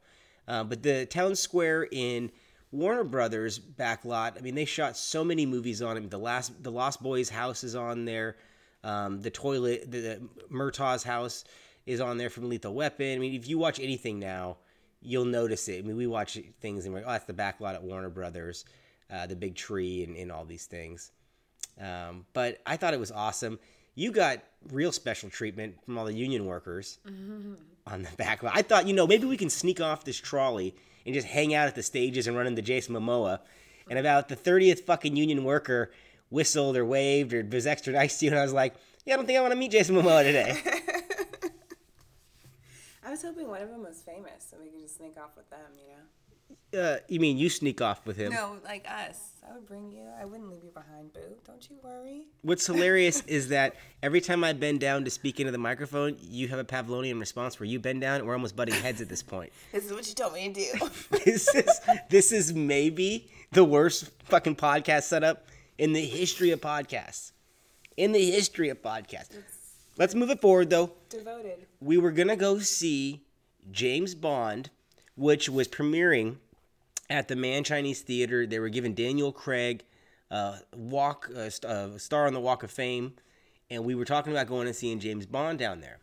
Uh, 0.48 0.64
but 0.64 0.82
the 0.82 1.06
town 1.06 1.36
square 1.36 1.88
in 1.92 2.32
Warner 2.72 3.04
Brothers 3.04 3.60
backlot, 3.60 4.38
I 4.38 4.42
mean, 4.42 4.56
they 4.56 4.66
shot 4.66 4.98
so 4.98 5.24
many 5.24 5.46
movies 5.46 5.82
on 5.82 5.98
it. 5.98 6.10
The 6.10 6.18
last, 6.18 6.64
the 6.64 6.72
Lost 6.72 7.04
Boys 7.04 7.30
house 7.30 7.64
is 7.64 7.76
on 7.76 8.06
there. 8.06 8.36
Um, 8.84 9.22
the 9.22 9.30
toilet, 9.30 9.90
the, 9.90 10.00
the 10.00 10.22
Murtaugh's 10.50 11.04
house 11.04 11.44
is 11.86 12.02
on 12.02 12.18
there 12.18 12.30
from 12.30 12.50
Lethal 12.50 12.74
Weapon. 12.74 13.16
I 13.16 13.18
mean, 13.18 13.34
if 13.34 13.48
you 13.48 13.58
watch 13.58 13.80
anything 13.80 14.20
now, 14.20 14.58
you'll 15.02 15.26
notice 15.26 15.68
it. 15.68 15.80
I 15.80 15.82
mean, 15.82 15.98
we 15.98 16.08
watch 16.08 16.38
things 16.60 16.86
and 16.86 16.94
we're 16.94 17.02
like, 17.02 17.08
oh, 17.08 17.12
that's 17.12 17.26
the 17.26 17.34
backlot 17.34 17.76
at 17.76 17.84
Warner 17.84 18.10
Brothers, 18.10 18.66
uh, 19.12 19.28
the 19.28 19.36
big 19.36 19.56
tree, 19.56 20.04
and, 20.04 20.16
and 20.16 20.32
all 20.32 20.46
these 20.46 20.66
things. 20.66 21.12
Um, 21.80 22.26
but 22.34 22.60
I 22.66 22.78
thought 22.78 22.94
it 22.94 23.00
was 23.00 23.12
awesome. 23.12 23.60
You 23.96 24.12
got 24.12 24.40
real 24.72 24.92
special 24.92 25.30
treatment 25.30 25.84
from 25.86 25.98
all 25.98 26.06
the 26.06 26.14
union 26.14 26.46
workers 26.46 27.00
on 27.88 28.04
the 28.04 28.10
backlot. 28.10 28.52
I 28.54 28.62
thought, 28.62 28.88
you 28.88 28.94
know, 28.94 29.08
maybe 29.08 29.26
we 29.26 29.38
can 29.38 29.50
sneak 29.50 29.82
off 29.82 30.06
this 30.06 30.18
trolley 30.18 30.76
and 31.06 31.16
just 31.16 31.28
hang 31.28 31.54
out 31.54 31.68
at 31.68 31.76
the 31.76 31.84
stages 31.84 32.28
and 32.28 32.38
run 32.38 32.48
into 32.48 32.62
Jason 32.62 32.96
Momoa. 32.96 33.40
And 33.90 33.98
about 33.98 34.30
the 34.30 34.36
30th 34.36 34.82
fucking 34.82 35.16
union 35.16 35.44
worker 35.44 35.92
whistled 36.32 36.76
or 36.76 36.84
waved 36.84 37.34
or 37.34 37.44
was 37.44 37.68
extra 37.68 37.94
nice 37.94 38.18
to 38.20 38.26
you, 38.26 38.32
and 38.32 38.40
I 38.40 38.44
was 38.44 38.54
like, 38.54 38.74
yeah, 39.06 39.14
I 39.14 39.18
don't 39.18 39.28
think 39.28 39.38
I 39.38 39.42
want 39.42 39.52
to 39.52 39.58
meet 39.58 39.72
Jason 39.72 39.96
Momoa 39.96 40.24
today. 40.24 40.58
I 43.04 43.12
was 43.12 43.22
hoping 43.22 43.48
one 43.48 43.62
of 43.62 43.70
them 43.70 43.84
was 43.84 44.02
famous 44.02 44.48
so 44.50 44.58
we 44.60 44.70
could 44.70 44.82
just 44.82 44.98
sneak 44.98 45.18
off 45.18 45.36
with 45.36 45.50
them, 45.50 45.60
you 45.78 45.88
know? 45.90 46.02
uh, 46.74 46.98
you 47.08 47.20
mean 47.20 47.38
you 47.38 47.50
sneak 47.50 47.82
off 47.82 48.06
with 48.06 48.18
him? 48.18 48.32
No, 48.32 48.58
like 48.64 48.86
us. 48.90 49.32
I 49.48 49.54
would 49.54 49.68
bring 49.68 49.92
you. 49.92 50.08
I 50.20 50.24
wouldn't 50.24 50.50
leave 50.50 50.64
you 50.64 50.72
behind, 50.72 51.12
boo. 51.14 51.20
Don't 51.46 51.68
you 51.70 51.76
worry. 51.84 52.28
What's 52.42 52.66
hilarious 52.66 53.22
is 53.28 53.50
that 53.50 53.76
every 54.02 54.22
time 54.22 54.44
I 54.44 54.54
bend 54.54 54.80
down 54.80 55.04
to 55.04 55.12
speak 55.12 55.40
into 55.40 55.52
the 55.52 55.58
microphone, 55.58 56.16
you 56.22 56.48
have 56.48 56.60
a 56.60 56.64
Pavlonian 56.64 57.20
response 57.20 57.60
where 57.60 57.68
you 57.68 57.80
bend 57.80 58.02
down 58.02 58.20
and 58.20 58.28
we're 58.28 58.34
almost 58.34 58.56
butting 58.56 58.76
heads 58.76 59.02
at 59.02 59.10
this 59.10 59.24
point. 59.24 59.52
This 59.72 59.86
is 59.86 59.94
what 59.94 60.08
you 60.08 60.14
told 60.14 60.34
me 60.34 60.52
to 60.52 60.54
do. 60.54 60.90
this 61.26 61.54
is 61.56 61.80
this 62.10 62.32
is 62.32 62.54
maybe 62.54 63.30
the 63.52 63.64
worst 63.64 64.10
fucking 64.26 64.56
podcast 64.56 65.04
setup 65.04 65.48
in 65.82 65.94
the 65.94 66.06
history 66.06 66.52
of 66.52 66.62
podcasts. 66.62 67.32
In 67.98 68.12
the 68.12 68.30
history 68.30 68.70
of 68.70 68.84
podcasts. 68.84 69.36
Let's 69.98 70.14
move 70.14 70.30
it 70.30 70.40
forward 70.40 70.70
though. 70.70 70.92
Devoted. 71.10 71.66
We 71.82 71.98
were 71.98 72.12
gonna 72.12 72.36
go 72.36 72.60
see 72.60 73.24
James 73.72 74.14
Bond, 74.14 74.70
which 75.16 75.50
was 75.50 75.68
premiering 75.68 76.38
at 77.10 77.28
the 77.28 77.36
Mann 77.36 77.64
Chinese 77.64 78.02
Theater. 78.02 78.46
They 78.46 78.60
were 78.60 78.70
giving 78.70 78.94
Daniel 78.94 79.32
Craig 79.32 79.84
uh, 80.30 80.60
walk 80.76 81.30
uh, 81.36 81.50
st- 81.50 81.72
uh, 81.72 81.98
star 81.98 82.28
on 82.28 82.34
the 82.34 82.40
Walk 82.40 82.62
of 82.62 82.70
Fame, 82.70 83.14
and 83.72 83.84
we 83.84 83.96
were 83.96 84.06
talking 84.06 84.32
about 84.32 84.46
going 84.46 84.68
and 84.68 84.76
seeing 84.76 85.00
James 85.00 85.26
Bond 85.26 85.58
down 85.58 85.82
there. 85.82 85.98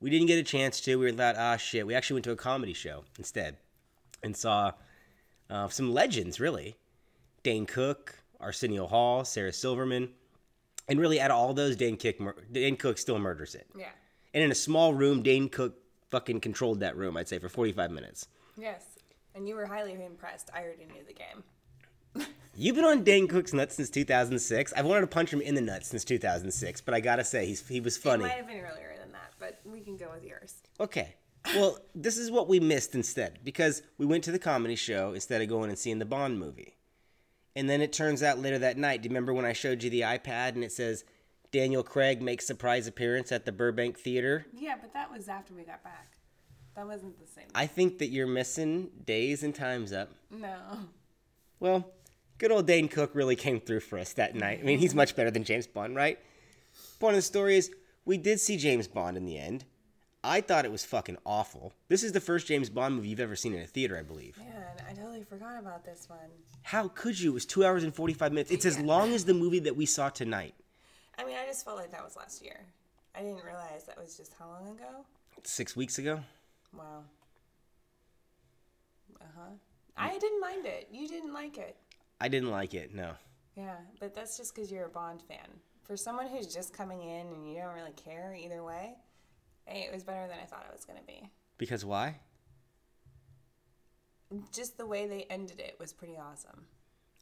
We 0.00 0.08
didn't 0.08 0.28
get 0.28 0.38
a 0.38 0.42
chance 0.42 0.80
to. 0.80 0.98
We 0.98 1.10
were 1.10 1.12
like, 1.12 1.36
ah, 1.38 1.58
shit. 1.58 1.86
We 1.86 1.94
actually 1.94 2.14
went 2.14 2.24
to 2.24 2.32
a 2.32 2.36
comedy 2.36 2.72
show 2.72 3.04
instead, 3.18 3.58
and 4.22 4.34
saw 4.34 4.72
uh, 5.50 5.68
some 5.68 5.92
legends 5.92 6.40
really. 6.40 6.76
Dane 7.42 7.66
Cook, 7.66 8.19
Arsenio 8.40 8.86
Hall, 8.86 9.24
Sarah 9.24 9.52
Silverman, 9.52 10.08
and 10.88 10.98
really 10.98 11.20
out 11.20 11.30
of 11.30 11.36
all 11.36 11.54
those, 11.54 11.76
Dane 11.76 11.96
Cook, 11.96 12.16
Dane 12.52 12.76
Cook 12.76 12.98
still 12.98 13.18
murders 13.18 13.54
it. 13.54 13.66
Yeah. 13.78 13.90
And 14.34 14.42
in 14.42 14.50
a 14.50 14.54
small 14.56 14.94
room, 14.94 15.22
Dane 15.22 15.48
Cook 15.48 15.76
fucking 16.10 16.40
controlled 16.40 16.80
that 16.80 16.96
room, 16.96 17.16
I'd 17.16 17.28
say, 17.28 17.38
for 17.38 17.48
45 17.48 17.90
minutes. 17.90 18.28
Yes. 18.56 18.84
And 19.34 19.48
you 19.48 19.54
were 19.54 19.66
highly 19.66 19.92
impressed. 19.92 20.50
I 20.54 20.62
already 20.62 20.86
knew 20.86 21.02
the 21.06 21.14
game. 21.14 22.26
You've 22.56 22.74
been 22.76 22.84
on 22.84 23.04
Dane 23.04 23.28
Cook's 23.28 23.52
nuts 23.52 23.76
since 23.76 23.90
2006. 23.90 24.72
I've 24.72 24.84
wanted 24.84 25.02
to 25.02 25.06
punch 25.06 25.32
him 25.32 25.40
in 25.40 25.54
the 25.54 25.60
nuts 25.60 25.88
since 25.88 26.04
2006, 26.04 26.80
but 26.80 26.94
I 26.94 27.00
gotta 27.00 27.24
say, 27.24 27.46
he's, 27.46 27.66
he 27.66 27.80
was 27.80 27.96
It 27.96 28.00
funny. 28.00 28.24
might 28.24 28.32
have 28.32 28.48
been 28.48 28.58
earlier 28.58 28.94
than 29.00 29.12
that, 29.12 29.32
but 29.38 29.60
we 29.64 29.80
can 29.80 29.96
go 29.96 30.08
with 30.12 30.24
yours. 30.24 30.54
Okay. 30.80 31.14
Well, 31.54 31.78
this 31.94 32.18
is 32.18 32.30
what 32.30 32.48
we 32.48 32.60
missed 32.60 32.94
instead, 32.94 33.38
because 33.44 33.82
we 33.98 34.04
went 34.04 34.24
to 34.24 34.32
the 34.32 34.38
comedy 34.38 34.74
show 34.76 35.12
instead 35.14 35.40
of 35.40 35.48
going 35.48 35.70
and 35.70 35.78
seeing 35.78 35.98
the 36.00 36.04
Bond 36.04 36.38
movie. 36.38 36.76
And 37.60 37.68
then 37.68 37.82
it 37.82 37.92
turns 37.92 38.22
out 38.22 38.38
later 38.38 38.58
that 38.60 38.78
night, 38.78 39.02
do 39.02 39.06
you 39.06 39.10
remember 39.10 39.34
when 39.34 39.44
I 39.44 39.52
showed 39.52 39.82
you 39.82 39.90
the 39.90 40.00
iPad 40.00 40.54
and 40.54 40.64
it 40.64 40.72
says 40.72 41.04
Daniel 41.52 41.82
Craig 41.82 42.22
makes 42.22 42.46
surprise 42.46 42.86
appearance 42.86 43.32
at 43.32 43.44
the 43.44 43.52
Burbank 43.52 43.98
Theater? 43.98 44.46
Yeah, 44.56 44.76
but 44.80 44.94
that 44.94 45.12
was 45.12 45.28
after 45.28 45.52
we 45.52 45.64
got 45.64 45.84
back. 45.84 46.16
That 46.74 46.86
wasn't 46.86 47.20
the 47.20 47.26
same. 47.26 47.48
I 47.54 47.66
think 47.66 47.98
that 47.98 48.06
you're 48.06 48.26
missing 48.26 48.88
days 49.04 49.42
and 49.42 49.54
times 49.54 49.92
up. 49.92 50.10
no. 50.30 50.58
Well, 51.58 51.92
good 52.38 52.50
old 52.50 52.66
Dane 52.66 52.88
Cook 52.88 53.10
really 53.12 53.36
came 53.36 53.60
through 53.60 53.80
for 53.80 53.98
us 53.98 54.14
that 54.14 54.34
night. 54.34 54.60
I 54.62 54.62
mean, 54.62 54.78
he's 54.78 54.94
much 54.94 55.14
better 55.14 55.30
than 55.30 55.44
James 55.44 55.66
Bond, 55.66 55.94
right? 55.94 56.18
Point 56.98 57.12
of 57.12 57.18
the 57.18 57.22
story 57.22 57.58
is, 57.58 57.70
we 58.06 58.16
did 58.16 58.40
see 58.40 58.56
James 58.56 58.88
Bond 58.88 59.18
in 59.18 59.26
the 59.26 59.38
end. 59.38 59.66
I 60.22 60.42
thought 60.42 60.66
it 60.66 60.70
was 60.70 60.84
fucking 60.84 61.16
awful. 61.24 61.72
This 61.88 62.02
is 62.02 62.12
the 62.12 62.20
first 62.20 62.46
James 62.46 62.68
Bond 62.68 62.94
movie 62.94 63.08
you've 63.08 63.20
ever 63.20 63.36
seen 63.36 63.54
in 63.54 63.62
a 63.62 63.66
theater, 63.66 63.96
I 63.98 64.02
believe. 64.02 64.36
Man, 64.38 64.64
I 64.88 64.92
totally 64.92 65.22
forgot 65.22 65.58
about 65.58 65.84
this 65.84 66.08
one. 66.08 66.18
How 66.62 66.88
could 66.88 67.18
you? 67.18 67.30
It 67.30 67.34
was 67.34 67.46
two 67.46 67.64
hours 67.64 67.84
and 67.84 67.94
45 67.94 68.32
minutes. 68.32 68.50
It's 68.50 68.66
as 68.66 68.78
long 68.78 69.14
as 69.14 69.24
the 69.24 69.32
movie 69.32 69.60
that 69.60 69.76
we 69.76 69.86
saw 69.86 70.10
tonight. 70.10 70.54
I 71.18 71.24
mean, 71.24 71.36
I 71.42 71.46
just 71.46 71.64
felt 71.64 71.78
like 71.78 71.90
that 71.92 72.04
was 72.04 72.16
last 72.16 72.42
year. 72.42 72.60
I 73.14 73.20
didn't 73.20 73.44
realize 73.44 73.84
that 73.86 73.98
was 73.98 74.16
just 74.16 74.34
how 74.38 74.48
long 74.48 74.68
ago? 74.68 75.04
Six 75.42 75.74
weeks 75.74 75.98
ago? 75.98 76.20
Wow. 76.76 77.04
Uh 79.20 79.24
huh. 79.36 79.50
I 79.96 80.18
didn't 80.18 80.40
mind 80.40 80.66
it. 80.66 80.88
You 80.92 81.08
didn't 81.08 81.32
like 81.32 81.56
it. 81.56 81.76
I 82.20 82.28
didn't 82.28 82.50
like 82.50 82.74
it, 82.74 82.94
no. 82.94 83.12
Yeah, 83.56 83.76
but 83.98 84.14
that's 84.14 84.36
just 84.36 84.54
because 84.54 84.70
you're 84.70 84.86
a 84.86 84.90
Bond 84.90 85.22
fan. 85.22 85.48
For 85.82 85.96
someone 85.96 86.26
who's 86.28 86.46
just 86.46 86.72
coming 86.72 87.02
in 87.02 87.26
and 87.26 87.50
you 87.50 87.58
don't 87.58 87.74
really 87.74 87.92
care 87.92 88.34
either 88.38 88.62
way, 88.62 88.94
hey, 89.70 89.82
it 89.82 89.92
was 89.92 90.02
better 90.04 90.26
than 90.28 90.38
I 90.42 90.46
thought 90.46 90.66
it 90.68 90.74
was 90.74 90.84
going 90.84 90.98
to 90.98 91.06
be. 91.06 91.30
Because 91.58 91.84
why? 91.84 92.16
Just 94.52 94.76
the 94.76 94.86
way 94.86 95.06
they 95.06 95.24
ended 95.30 95.60
it 95.60 95.76
was 95.78 95.92
pretty 95.92 96.16
awesome. 96.16 96.66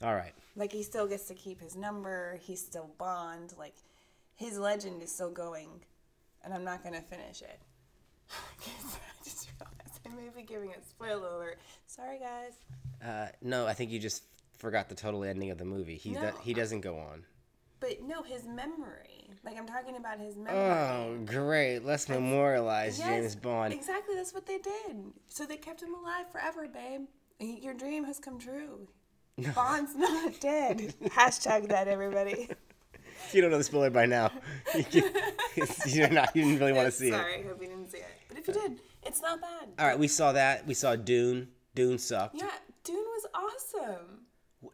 All 0.03 0.15
right. 0.15 0.35
Like, 0.57 0.73
he 0.73 0.83
still 0.83 1.07
gets 1.07 1.25
to 1.27 1.35
keep 1.35 1.61
his 1.61 1.77
number, 1.77 2.39
he's 2.43 2.61
still 2.61 2.91
Bond. 2.99 3.55
Like, 3.59 3.75
his 4.35 4.59
legend 4.59 5.03
is 5.03 5.13
still 5.13 5.31
going, 5.31 5.69
and 6.45 6.55
I'm 6.55 6.65
not 6.65 6.83
going 6.83 6.95
to 6.95 7.01
finish 7.01 7.43
it. 7.43 7.61
I 8.31 8.35
just 9.25 9.49
realized 9.59 10.01
I 10.07 10.09
may 10.11 10.29
be 10.35 10.43
giving 10.47 10.71
a 10.71 10.83
spoiler 10.89 11.29
alert. 11.37 11.59
Sorry, 11.87 12.19
guys. 12.19 12.53
Uh, 13.05 13.29
no, 13.43 13.67
I 13.67 13.75
think 13.75 13.91
you 13.91 13.99
just 13.99 14.23
forgot 14.59 14.89
the 14.89 14.95
total 14.95 15.25
ending 15.25 15.51
of 15.51 15.59
the 15.59 15.65
movie. 15.65 15.97
He, 15.97 16.11
do- 16.11 16.33
he 16.43 16.55
doesn't 16.55 16.83
go 16.83 16.99
on. 16.99 17.25
But 17.81 18.03
no, 18.03 18.23
his 18.23 18.45
memory. 18.45 19.18
Like, 19.45 19.57
I'm 19.59 19.67
talking 19.67 19.97
about 19.97 20.19
his 20.19 20.37
memory. 20.37 20.55
Oh, 20.55 21.19
great. 21.25 21.81
Let's 21.85 22.09
memorialize 22.09 22.99
Yes, 22.99 23.09
James 23.09 23.37
Bond. 23.37 23.73
Exactly, 23.73 24.15
that's 24.15 24.35
what 24.35 24.47
they 24.47 24.59
did. 24.59 24.97
So 25.29 25.45
they 25.47 25.57
kept 25.57 25.83
him 25.83 25.95
alive 25.95 26.31
forever, 26.31 26.69
babe. 26.69 27.03
Your 27.41 27.75
dream 27.75 28.05
has 28.05 28.19
come 28.19 28.39
true. 28.39 28.89
Bond's 29.55 29.95
not 29.95 30.41
dead. 30.41 30.95
Hashtag 31.07 31.69
that, 31.69 31.89
everybody. 31.89 32.49
You 33.33 33.43
don't 33.43 33.51
know 33.51 33.59
the 33.59 33.65
spoiler 33.65 33.91
by 33.91 34.07
now, 34.07 34.31
You, 34.93 35.03
you're 35.87 36.09
not, 36.09 36.35
you 36.35 36.45
didn't 36.45 36.61
really 36.61 36.73
want 36.73 36.87
to 36.87 36.93
see 36.93 37.09
it. 37.09 37.13
Sorry, 37.13 37.41
I 37.41 37.43
hope 37.43 37.61
you 37.61 37.69
didn't 37.69 37.91
see 37.91 37.99
it. 37.99 38.07
But 38.29 38.39
if 38.39 38.49
you 38.49 38.55
did, 38.55 38.81
it's 39.03 39.21
not 39.21 39.41
bad. 39.41 39.69
All 39.79 39.87
right, 39.87 39.99
we 39.99 40.09
saw 40.09 40.33
that. 40.33 40.67
We 40.67 40.73
saw 40.73 40.97
Dune. 40.97 41.49
Dune 41.75 41.99
sucked. 41.99 42.37
Yeah, 42.37 42.49
Dune 42.85 42.97
was 43.05 43.27
awesome. 43.35 44.21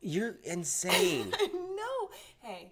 You're 0.03 0.37
insane. 0.45 1.33
no. 1.53 2.11
Hey, 2.43 2.71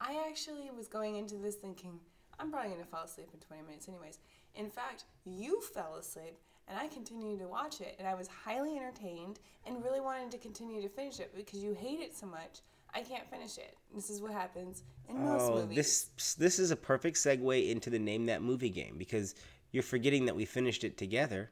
I 0.00 0.24
actually 0.28 0.70
was 0.76 0.88
going 0.88 1.16
into 1.16 1.36
this 1.36 1.54
thinking 1.56 2.00
I'm 2.38 2.50
probably 2.50 2.70
going 2.70 2.82
to 2.82 2.88
fall 2.88 3.04
asleep 3.04 3.28
in 3.32 3.40
20 3.40 3.62
minutes, 3.62 3.88
anyways. 3.88 4.18
In 4.54 4.68
fact, 4.68 5.04
you 5.24 5.62
fell 5.74 5.96
asleep, 5.96 6.36
and 6.68 6.78
I 6.78 6.86
continued 6.88 7.38
to 7.40 7.48
watch 7.48 7.80
it, 7.80 7.96
and 7.98 8.06
I 8.06 8.14
was 8.14 8.28
highly 8.28 8.76
entertained 8.76 9.38
and 9.66 9.82
really 9.82 10.00
wanted 10.00 10.30
to 10.32 10.38
continue 10.38 10.82
to 10.82 10.88
finish 10.88 11.18
it 11.18 11.34
because 11.34 11.60
you 11.62 11.72
hate 11.72 12.00
it 12.00 12.14
so 12.16 12.26
much. 12.26 12.60
I 12.94 13.02
can't 13.02 13.28
finish 13.30 13.58
it. 13.58 13.76
This 13.94 14.10
is 14.10 14.20
what 14.20 14.32
happens 14.32 14.82
in 15.08 15.18
most 15.22 15.50
Oh, 15.50 15.54
movies. 15.56 15.76
this 16.18 16.34
this 16.34 16.58
is 16.58 16.70
a 16.70 16.76
perfect 16.76 17.16
segue 17.16 17.70
into 17.70 17.90
the 17.90 17.98
name 17.98 18.26
that 18.26 18.42
movie 18.42 18.70
game 18.70 18.96
because 18.96 19.34
you're 19.70 19.82
forgetting 19.82 20.26
that 20.26 20.36
we 20.36 20.44
finished 20.44 20.84
it 20.84 20.96
together. 20.96 21.50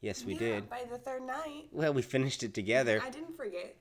Yes, 0.00 0.24
we 0.24 0.34
yeah, 0.34 0.38
did. 0.38 0.70
By 0.70 0.84
the 0.90 0.98
third 0.98 1.22
night, 1.22 1.64
Well, 1.72 1.92
we 1.92 2.02
finished 2.02 2.44
it 2.44 2.54
together. 2.54 3.00
I 3.04 3.10
didn't 3.10 3.36
forget. 3.36 3.76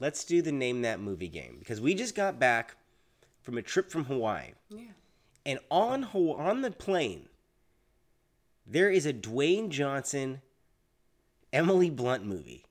Let's 0.00 0.24
do 0.24 0.40
the 0.40 0.52
name 0.52 0.82
that 0.82 1.00
movie 1.00 1.28
game 1.28 1.56
because 1.58 1.80
we 1.80 1.94
just 1.94 2.14
got 2.14 2.38
back 2.38 2.76
from 3.48 3.56
a 3.56 3.62
trip 3.62 3.90
from 3.90 4.04
Hawaii. 4.04 4.50
Yeah. 4.68 4.82
And 5.46 5.58
on 5.70 6.04
on 6.04 6.60
the 6.60 6.70
plane, 6.70 7.30
there 8.66 8.90
is 8.90 9.06
a 9.06 9.12
Dwayne 9.14 9.70
Johnson, 9.70 10.42
Emily 11.50 11.88
Blunt 11.88 12.26
movie, 12.26 12.66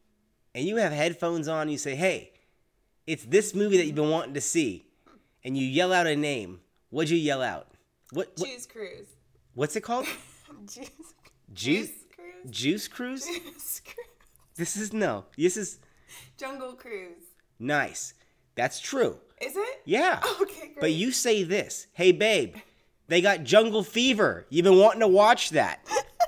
and 0.53 0.67
you 0.67 0.75
have 0.75 0.91
headphones 0.91 1.47
on. 1.47 1.63
And 1.63 1.71
you 1.71 1.79
say, 1.79 1.95
"Hey, 1.95 2.31
it's 3.07 3.25
this 3.25 3.55
movie 3.55 3.77
that 3.77 3.87
you've 3.87 3.95
been 3.95 4.11
wanting 4.11 4.35
to 4.35 4.41
see," 4.41 4.85
and 5.43 5.57
you 5.57 5.65
yell 5.65 5.91
out 5.91 6.05
a 6.05 6.15
name. 6.15 6.59
What'd 6.91 7.09
you 7.09 7.17
yell 7.17 7.41
out? 7.41 7.71
What, 8.11 8.33
what 8.37 8.47
Juice 8.47 8.67
Cruise. 8.67 9.07
what's 9.55 9.75
it 9.75 9.81
called? 9.81 10.05
Juice. 10.67 10.91
Juice 11.53 11.91
Cruise. 12.15 12.51
Juice 12.51 12.87
Cruise. 12.87 13.25
Juice 13.25 13.81
Cruise. 13.83 14.07
This 14.55 14.77
is 14.77 14.93
no. 14.93 15.25
This 15.35 15.57
is 15.57 15.79
Jungle 16.37 16.73
Cruise. 16.73 17.23
nice. 17.57 18.13
That's 18.53 18.79
true. 18.79 19.17
Yeah. 19.87 20.21
Okay, 20.41 20.59
great. 20.59 20.79
But 20.79 20.91
you 20.91 21.11
say 21.11 21.43
this, 21.43 21.87
hey 21.93 22.11
babe, 22.11 22.55
they 23.07 23.21
got 23.21 23.43
Jungle 23.43 23.83
Fever. 23.83 24.45
You've 24.49 24.65
been 24.65 24.77
wanting 24.77 24.99
to 24.99 25.07
watch 25.07 25.51
that. 25.51 25.79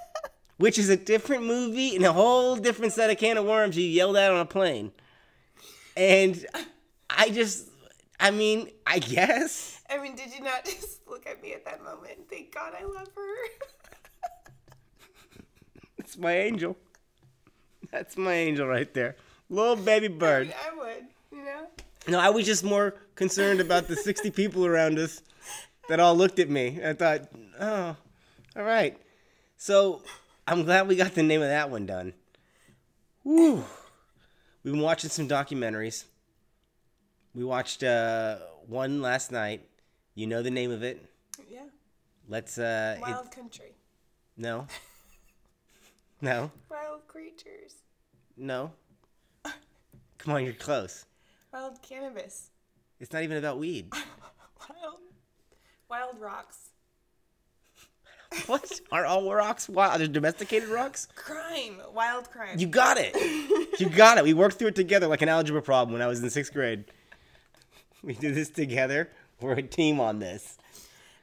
Which 0.58 0.78
is 0.78 0.90
a 0.90 0.98
different 0.98 1.46
movie 1.46 1.96
and 1.96 2.04
a 2.04 2.12
whole 2.12 2.56
different 2.56 2.94
set 2.94 3.10
of 3.10 3.18
can 3.18 3.38
of 3.38 3.46
worms 3.46 3.78
you 3.78 3.86
yelled 3.86 4.18
at 4.18 4.32
on 4.32 4.40
a 4.40 4.46
plane. 4.46 4.92
And 5.96 6.46
I 7.10 7.30
just 7.30 7.70
I 8.20 8.32
mean, 8.32 8.70
I 8.86 9.00
guess. 9.00 9.82
I 9.90 10.00
mean, 10.00 10.16
did 10.16 10.34
you 10.34 10.42
not 10.42 10.66
just 10.66 11.08
look 11.08 11.28
at 11.28 11.42
me 11.42 11.54
at 11.54 11.66
that 11.66 11.84
moment 11.84 12.18
and 12.18 12.28
think, 12.28 12.54
God, 12.54 12.74
I 12.80 12.84
love 12.84 13.10
her? 13.16 13.36
It's 15.98 16.18
my 16.18 16.36
angel. 16.36 16.76
That's 17.92 18.18
my 18.18 18.34
angel 18.34 18.68
right 18.68 18.92
there. 18.94 19.16
Little 19.50 19.76
baby 19.76 20.08
I, 20.08 20.10
bird. 20.10 20.48
mean, 20.48 20.56
I 20.66 20.78
would, 20.78 21.06
you 21.32 21.46
know? 21.46 21.68
No, 22.10 22.20
I 22.20 22.30
was 22.30 22.46
just 22.46 22.64
more 22.64 22.96
concerned 23.16 23.60
about 23.62 23.88
the 23.88 23.96
60 23.96 24.32
people 24.32 24.66
around 24.66 24.98
us 24.98 25.22
that 25.90 26.00
all 26.00 26.16
looked 26.16 26.40
at 26.40 26.50
me. 26.50 26.80
I 26.84 26.94
thought, 26.94 27.22
oh, 27.60 27.96
all 28.56 28.64
right. 28.64 28.98
So 29.58 30.02
I'm 30.48 30.64
glad 30.64 30.88
we 30.88 30.96
got 30.96 31.14
the 31.14 31.24
name 31.24 31.42
of 31.42 31.50
that 31.50 31.70
one 31.70 31.86
done. 31.86 32.14
Whew. 33.24 33.64
We've 34.64 34.74
been 34.74 34.82
watching 34.82 35.10
some 35.10 35.28
documentaries. 35.28 36.06
We 37.36 37.44
watched 37.44 37.84
uh, 37.84 38.38
one 38.68 39.02
last 39.02 39.32
night. 39.32 39.68
You 40.16 40.26
know 40.28 40.42
the 40.42 40.52
name 40.52 40.72
of 40.72 40.82
it. 40.84 41.06
Yeah. 41.48 41.64
Let's, 42.28 42.58
uh, 42.58 42.96
it- 42.98 43.02
Wild 43.02 43.32
country. 43.32 43.74
no. 44.38 44.68
No. 46.22 46.52
Wild 46.70 47.08
creatures. 47.08 47.76
No. 48.36 48.74
Come 50.18 50.34
on, 50.34 50.44
you're 50.44 50.52
close. 50.54 51.06
Wild 51.52 51.82
cannabis. 51.82 52.52
It's 53.00 53.12
not 53.14 53.24
even 53.24 53.38
about 53.38 53.58
weed. 53.60 53.92
Wild. 54.70 55.00
Wild 55.90 56.20
rocks. 56.20 56.70
What? 58.46 58.80
Are 58.92 59.06
all 59.06 59.34
rocks 59.34 59.68
wild? 59.68 59.96
Are 59.96 59.98
there 59.98 60.08
domesticated 60.08 60.70
rocks? 60.70 61.08
Crime. 61.16 61.82
Wild 61.94 62.30
crime. 62.30 62.60
You 62.60 62.68
got 62.68 62.98
it. 63.00 63.16
You 63.80 63.90
got 63.90 64.20
it. 64.20 64.24
We 64.24 64.34
worked 64.34 64.60
through 64.60 64.68
it 64.68 64.76
together 64.76 65.08
like 65.08 65.24
an 65.24 65.30
algebra 65.30 65.64
problem 65.64 65.94
when 65.94 66.02
I 66.04 66.08
was 66.08 66.22
in 66.22 66.30
sixth 66.30 66.54
grade. 66.54 66.86
We 68.04 68.14
did 68.14 68.36
this 68.36 68.50
together. 68.50 69.10
We're 69.42 69.54
a 69.54 69.64
team 69.64 70.00
on 70.00 70.20
this. 70.20 70.58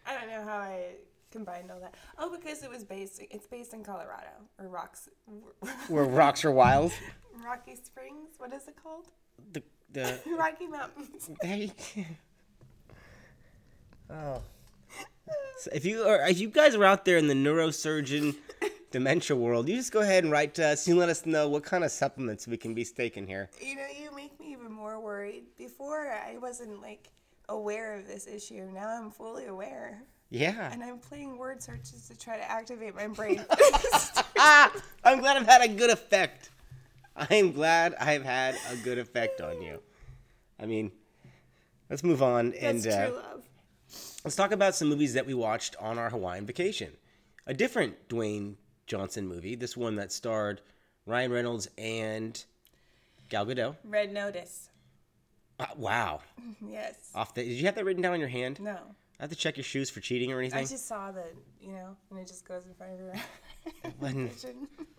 I 0.07 0.15
don't 0.15 0.29
know 0.29 0.43
how 0.43 0.59
I 0.59 0.95
combined 1.31 1.71
all 1.71 1.79
that. 1.81 1.95
Oh, 2.19 2.37
because 2.37 2.63
it 2.65 2.71
was 2.71 2.83
based. 2.83 3.23
It's 3.31 3.47
based 3.47 3.73
in 3.73 3.85
Colorado 3.85 4.29
or 4.59 4.69
Rocks, 4.69 5.09
Where 5.89 6.05
rocks 6.05 6.45
are 6.45 6.51
wild. 6.51 6.93
Rocky 7.45 7.77
Springs. 7.77 8.31
What 8.39 8.53
is 8.53 8.67
it 8.67 8.75
called? 8.83 9.07
The 9.53 9.63
the 9.93 10.19
Rocky 10.39 10.67
Mountains. 10.67 11.31
Hey. 11.43 11.73
oh. 14.11 14.43
So 15.59 15.71
if 15.73 15.85
you 15.85 16.03
are, 16.03 16.29
if 16.29 16.39
you 16.39 16.49
guys 16.49 16.75
are 16.75 16.85
out 16.85 17.05
there 17.05 17.17
in 17.17 17.29
the 17.29 17.35
neurosurgeon 17.35 18.37
dementia 18.91 19.37
world, 19.37 19.69
you 19.69 19.77
just 19.77 19.93
go 19.93 20.01
ahead 20.01 20.23
and 20.25 20.33
write 20.33 20.55
to 20.55 20.67
us. 20.67 20.87
You 20.87 20.97
let 20.97 21.09
us 21.09 21.27
know 21.27 21.49
what 21.49 21.65
kind 21.65 21.83
of 21.83 21.91
supplements 21.91 22.47
we 22.47 22.57
can 22.57 22.75
be 22.75 22.85
taking 22.85 23.27
here. 23.27 23.51
You 23.61 23.77
know, 23.77 23.87
you 23.99 24.15
make 24.15 24.39
me 24.39 24.53
even 24.53 24.71
more 24.71 25.01
worried. 25.01 25.45
Before, 25.57 26.13
I 26.13 26.37
wasn't 26.39 26.83
like 26.83 27.11
aware 27.49 27.95
of 27.95 28.07
this 28.07 28.27
issue. 28.27 28.69
Now 28.73 28.89
I'm 28.89 29.11
fully 29.11 29.47
aware. 29.47 30.03
Yeah. 30.31 30.71
And 30.73 30.83
I'm 30.83 30.99
playing 30.99 31.39
word 31.39 31.63
searches 31.63 32.09
to 32.09 32.19
try 32.19 32.37
to 32.37 32.51
activate 32.51 32.95
my 32.95 33.07
brain. 33.19 33.45
Ah, 34.39 34.73
I'm 35.05 35.21
glad 35.21 35.37
I've 35.37 35.47
had 35.47 35.63
a 35.63 35.69
good 35.69 35.91
effect. 35.91 36.51
I 37.31 37.35
am 37.37 37.53
glad 37.53 37.95
I've 37.99 38.25
had 38.25 38.57
a 38.71 38.77
good 38.77 38.99
effect 38.99 39.41
on 39.41 39.63
you. 39.63 39.81
I 40.61 40.67
mean, 40.67 40.93
let's 41.89 42.05
move 42.05 42.23
on 42.23 42.53
and 42.55 42.81
That's 42.83 42.95
uh, 42.95 43.15
love. 43.15 43.43
let's 44.25 44.37
talk 44.37 44.53
about 44.53 44.75
some 44.75 44.89
movies 44.89 45.15
that 45.15 45.27
we 45.27 45.35
watched 45.35 45.77
on 45.81 45.99
our 45.99 46.11
Hawaiian 46.11 46.47
vacation. 46.47 46.93
A 47.47 47.55
different 47.55 48.09
Dwayne 48.09 48.57
Johnson 48.87 49.27
movie, 49.27 49.55
this 49.55 49.77
one 49.77 49.97
that 49.97 50.13
starred 50.13 50.61
Ryan 51.07 51.33
Reynolds 51.33 51.69
and 51.79 52.43
Gal 53.29 53.47
Gadot. 53.47 53.77
Red 53.85 54.13
Notice. 54.13 54.71
Uh, 55.59 55.67
wow. 55.77 56.21
Yes. 56.69 56.97
Off 57.15 57.35
the, 57.35 57.43
did 57.45 57.53
you 57.53 57.67
have 57.67 57.75
that 57.77 57.85
written 57.85 58.03
down 58.03 58.13
on 58.15 58.21
your 58.21 58.29
hand? 58.29 58.61
No. 58.61 58.79
I 59.19 59.23
have 59.23 59.31
to 59.31 59.37
check 59.37 59.57
your 59.57 59.65
shoes 59.65 59.89
for 59.89 60.01
cheating 60.01 60.33
or 60.33 60.39
anything. 60.41 60.59
I 60.59 60.65
just 60.65 60.87
saw 60.87 61.11
the, 61.13 61.25
you 61.61 61.73
know, 61.73 61.97
and 62.11 62.19
it 62.19 62.27
just 62.27 62.47
goes 62.47 62.67
in 62.67 62.75
front 62.75 62.93
of 62.93 62.99
your 62.99 63.13
When- 63.99 64.31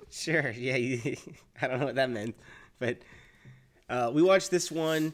Sure. 0.10 0.52
Yeah. 0.52 0.78
You, 0.78 1.18
I 1.62 1.68
don't 1.68 1.80
know 1.80 1.86
what 1.88 1.96
that 1.96 2.10
meant, 2.10 2.36
but 2.80 3.00
uh, 3.90 4.12
we 4.14 4.22
watched 4.22 4.52
this 4.52 4.72
one 4.72 5.14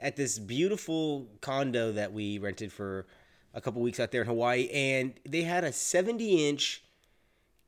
at 0.00 0.16
this 0.16 0.38
beautiful 0.38 1.28
condo 1.42 1.92
that 1.92 2.12
we 2.12 2.38
rented 2.38 2.72
for 2.72 3.06
a 3.54 3.60
couple 3.60 3.82
weeks 3.82 4.00
out 4.00 4.12
there 4.12 4.22
in 4.22 4.26
Hawaii, 4.28 4.68
and 4.70 5.14
they 5.28 5.42
had 5.42 5.64
a 5.64 5.72
70-inch 5.72 6.82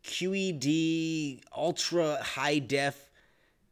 QLED 0.04 1.42
ultra 1.56 2.22
high 2.22 2.58
def 2.58 3.10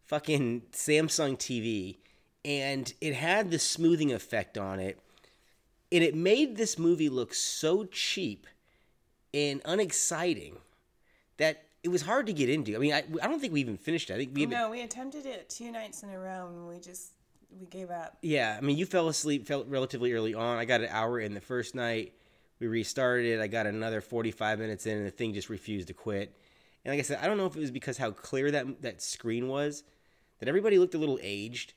fucking 0.06 0.62
Samsung 0.72 1.38
TV, 1.38 1.98
and 2.44 2.92
it 3.00 3.14
had 3.14 3.50
the 3.50 3.58
smoothing 3.58 4.12
effect 4.12 4.58
on 4.58 4.80
it, 4.80 4.98
and 5.92 6.04
it 6.04 6.14
made 6.14 6.56
this 6.56 6.78
movie 6.78 7.08
look 7.08 7.34
so 7.34 7.84
cheap 7.84 8.46
and 9.34 9.62
unexciting 9.64 10.58
that 11.40 11.64
it 11.82 11.88
was 11.88 12.02
hard 12.02 12.26
to 12.26 12.32
get 12.32 12.50
into. 12.50 12.76
I 12.76 12.78
mean, 12.78 12.92
I, 12.92 13.02
I 13.22 13.26
don't 13.26 13.40
think 13.40 13.54
we 13.54 13.60
even 13.60 13.78
finished 13.78 14.10
it. 14.10 14.14
I 14.14 14.16
think 14.18 14.32
we 14.34 14.44
no, 14.46 14.70
we 14.70 14.82
attempted 14.82 15.24
it 15.24 15.48
two 15.48 15.72
nights 15.72 16.02
in 16.02 16.10
a 16.10 16.18
row 16.18 16.48
and 16.48 16.68
we 16.68 16.78
just, 16.78 17.12
we 17.58 17.66
gave 17.66 17.90
up. 17.90 18.18
Yeah, 18.20 18.54
I 18.56 18.60
mean, 18.60 18.76
you 18.76 18.84
fell 18.84 19.08
asleep 19.08 19.46
felt 19.46 19.66
relatively 19.66 20.12
early 20.12 20.34
on. 20.34 20.58
I 20.58 20.66
got 20.66 20.82
an 20.82 20.88
hour 20.90 21.18
in 21.18 21.32
the 21.32 21.40
first 21.40 21.74
night. 21.74 22.12
We 22.60 22.66
restarted 22.66 23.24
it. 23.24 23.40
I 23.40 23.46
got 23.46 23.66
another 23.66 24.02
45 24.02 24.58
minutes 24.58 24.84
in, 24.84 24.98
and 24.98 25.06
the 25.06 25.10
thing 25.10 25.32
just 25.32 25.48
refused 25.48 25.88
to 25.88 25.94
quit. 25.94 26.36
And 26.84 26.92
like 26.92 26.98
I 26.98 27.02
said, 27.02 27.18
I 27.22 27.26
don't 27.26 27.38
know 27.38 27.46
if 27.46 27.56
it 27.56 27.60
was 27.60 27.70
because 27.70 27.96
how 27.96 28.10
clear 28.10 28.50
that 28.50 28.82
that 28.82 29.00
screen 29.00 29.48
was, 29.48 29.82
that 30.40 30.48
everybody 30.48 30.78
looked 30.78 30.94
a 30.94 30.98
little 30.98 31.18
aged, 31.22 31.72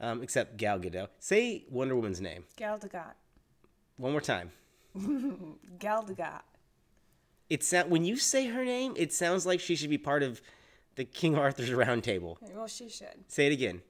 um, 0.00 0.22
except 0.22 0.56
Gal 0.56 0.78
Gadot. 0.78 1.08
Say 1.18 1.64
Wonder 1.68 1.96
Woman's 1.96 2.20
name 2.20 2.44
Gal 2.56 2.78
Gadot. 2.78 3.14
one 3.96 4.12
more 4.12 4.20
time. 4.20 4.52
Gal 5.80 6.04
Gadot. 6.04 6.42
It 7.52 7.62
sound 7.62 7.90
when 7.90 8.02
you 8.02 8.16
say 8.16 8.46
her 8.46 8.64
name, 8.64 8.94
it 8.96 9.12
sounds 9.12 9.44
like 9.44 9.60
she 9.60 9.76
should 9.76 9.90
be 9.90 9.98
part 9.98 10.22
of 10.22 10.40
the 10.94 11.04
King 11.04 11.36
Arthur's 11.36 11.70
Round 11.70 12.02
Table. 12.02 12.38
Well, 12.40 12.66
she 12.66 12.88
should. 12.88 13.28
Say 13.28 13.46
it 13.46 13.52
again. 13.52 13.82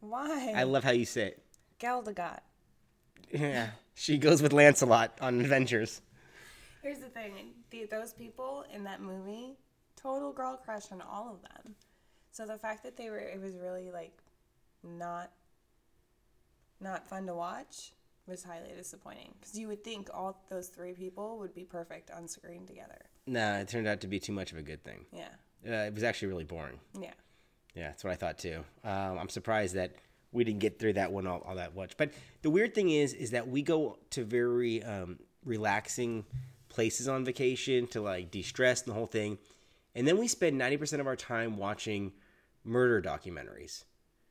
Why? 0.00 0.52
I 0.56 0.64
love 0.64 0.82
how 0.82 0.90
you 0.90 1.04
say 1.04 1.28
it. 1.28 1.42
Gal 1.78 2.02
Gadot. 2.02 2.40
Yeah, 3.30 3.68
she 3.94 4.18
goes 4.18 4.42
with 4.42 4.52
Lancelot 4.52 5.16
on 5.20 5.40
adventures. 5.40 6.02
Here's 6.82 6.98
the 6.98 7.08
thing: 7.08 7.52
the, 7.70 7.86
those 7.88 8.12
people 8.12 8.64
in 8.74 8.82
that 8.82 9.00
movie, 9.00 9.58
total 9.94 10.32
girl 10.32 10.56
crush 10.56 10.90
on 10.90 11.00
all 11.00 11.30
of 11.30 11.40
them. 11.42 11.76
So 12.32 12.46
the 12.46 12.58
fact 12.58 12.82
that 12.82 12.96
they 12.96 13.10
were, 13.10 13.18
it 13.18 13.40
was 13.40 13.54
really 13.62 13.92
like, 13.92 14.18
not, 14.82 15.30
not 16.80 17.08
fun 17.08 17.26
to 17.26 17.34
watch 17.36 17.92
was 18.26 18.42
highly 18.42 18.72
disappointing. 18.76 19.34
Because 19.38 19.56
you 19.56 19.68
would 19.68 19.84
think 19.84 20.08
all 20.12 20.42
those 20.50 20.66
three 20.66 20.94
people 20.94 21.38
would 21.38 21.54
be 21.54 21.62
perfect 21.62 22.10
on 22.10 22.26
screen 22.26 22.66
together. 22.66 22.98
Nah, 23.26 23.58
it 23.58 23.68
turned 23.68 23.86
out 23.88 24.00
to 24.02 24.06
be 24.06 24.20
too 24.20 24.32
much 24.32 24.52
of 24.52 24.58
a 24.58 24.62
good 24.62 24.82
thing. 24.84 25.06
Yeah, 25.12 25.28
Uh, 25.66 25.86
it 25.86 25.94
was 25.94 26.02
actually 26.02 26.28
really 26.28 26.44
boring. 26.44 26.78
yeah. 27.00 27.12
Yeah, 27.74 27.88
that's 27.88 28.04
what 28.04 28.12
I 28.12 28.16
thought 28.16 28.38
too. 28.38 28.64
Um, 28.84 29.18
I'm 29.18 29.28
surprised 29.28 29.74
that 29.74 29.96
we 30.30 30.44
didn't 30.44 30.60
get 30.60 30.78
through 30.78 30.92
that 30.92 31.10
one 31.10 31.26
all, 31.26 31.40
all 31.40 31.56
that 31.56 31.74
much. 31.74 31.96
But 31.96 32.12
the 32.42 32.50
weird 32.50 32.72
thing 32.74 32.90
is, 32.90 33.12
is 33.14 33.30
that 33.32 33.48
we 33.48 33.62
go 33.62 33.98
to 34.10 34.24
very 34.24 34.80
um, 34.84 35.18
relaxing 35.44 36.24
places 36.68 37.08
on 37.08 37.24
vacation 37.24 37.86
to 37.88 38.00
like 38.00 38.30
de-stress 38.30 38.82
and 38.82 38.90
the 38.90 38.94
whole 38.94 39.06
thing, 39.06 39.38
and 39.96 40.06
then 40.06 40.18
we 40.18 40.28
spend 40.28 40.60
90% 40.60 41.00
of 41.00 41.06
our 41.08 41.16
time 41.16 41.56
watching 41.56 42.12
murder 42.64 43.02
documentaries, 43.02 43.84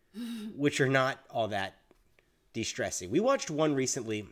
which 0.55 0.79
are 0.79 0.89
not 0.89 1.19
all 1.29 1.49
that 1.49 1.75
de-stressing. 2.53 3.09
We 3.11 3.19
watched 3.19 3.49
one 3.49 3.73
recently 3.75 4.27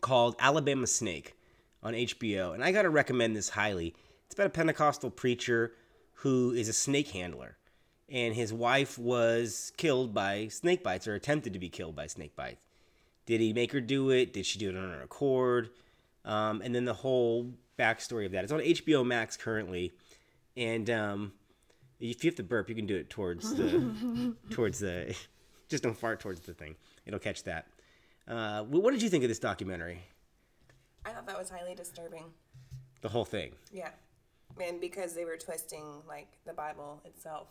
called 0.00 0.34
Alabama 0.40 0.86
Snake 0.88 1.34
on 1.82 1.94
HBO, 1.94 2.54
and 2.54 2.62
I 2.62 2.72
got 2.72 2.82
to 2.82 2.90
recommend 2.90 3.34
this 3.34 3.50
highly. 3.50 3.94
It's 4.26 4.34
about 4.34 4.46
a 4.46 4.50
Pentecostal 4.50 5.10
preacher 5.10 5.72
who 6.14 6.52
is 6.52 6.68
a 6.68 6.72
snake 6.72 7.10
handler, 7.10 7.56
and 8.08 8.34
his 8.34 8.52
wife 8.52 8.98
was 8.98 9.72
killed 9.76 10.12
by 10.12 10.48
snake 10.48 10.82
bites 10.82 11.08
or 11.08 11.14
attempted 11.14 11.52
to 11.52 11.58
be 11.58 11.68
killed 11.68 11.96
by 11.96 12.06
snake 12.06 12.36
bites. 12.36 12.60
Did 13.26 13.40
he 13.40 13.52
make 13.52 13.72
her 13.72 13.80
do 13.80 14.10
it? 14.10 14.32
Did 14.32 14.44
she 14.46 14.58
do 14.58 14.70
it 14.70 14.76
on 14.76 14.90
her 14.90 15.02
accord? 15.02 15.70
Um, 16.24 16.60
and 16.62 16.74
then 16.74 16.84
the 16.84 16.94
whole 16.94 17.52
backstory 17.78 18.26
of 18.26 18.32
that. 18.32 18.44
It's 18.44 18.52
on 18.52 18.60
HBO 18.60 19.06
Max 19.06 19.36
currently, 19.36 19.92
and 20.56 20.90
um, 20.90 21.32
if 21.98 22.24
you 22.24 22.28
have 22.28 22.36
to 22.36 22.42
burp, 22.42 22.68
you 22.68 22.74
can 22.74 22.86
do 22.86 22.96
it 22.96 23.08
towards 23.08 23.54
the 23.54 24.34
towards 24.50 24.80
the. 24.80 25.16
Just 25.68 25.84
don't 25.84 25.96
fart 25.96 26.18
towards 26.18 26.40
the 26.40 26.52
thing. 26.52 26.74
It'll 27.06 27.20
catch 27.20 27.44
that. 27.44 27.68
Uh, 28.26 28.64
what 28.64 28.90
did 28.90 29.02
you 29.02 29.08
think 29.08 29.22
of 29.22 29.28
this 29.28 29.38
documentary? 29.38 30.02
I 31.04 31.10
thought 31.10 31.26
that 31.26 31.38
was 31.38 31.50
highly 31.50 31.74
disturbing. 31.74 32.24
The 33.02 33.08
whole 33.08 33.24
thing. 33.24 33.52
Yeah, 33.72 33.90
and 34.62 34.80
because 34.80 35.14
they 35.14 35.24
were 35.24 35.36
twisting 35.36 36.02
like 36.06 36.28
the 36.44 36.52
Bible 36.52 37.00
itself 37.04 37.48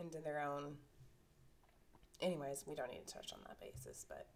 into 0.00 0.18
their 0.18 0.40
own. 0.40 0.76
Anyways, 2.20 2.64
we 2.66 2.74
don't 2.74 2.90
need 2.90 3.06
to 3.06 3.14
touch 3.14 3.32
on 3.32 3.38
that 3.46 3.60
basis, 3.60 4.04
but 4.08 4.26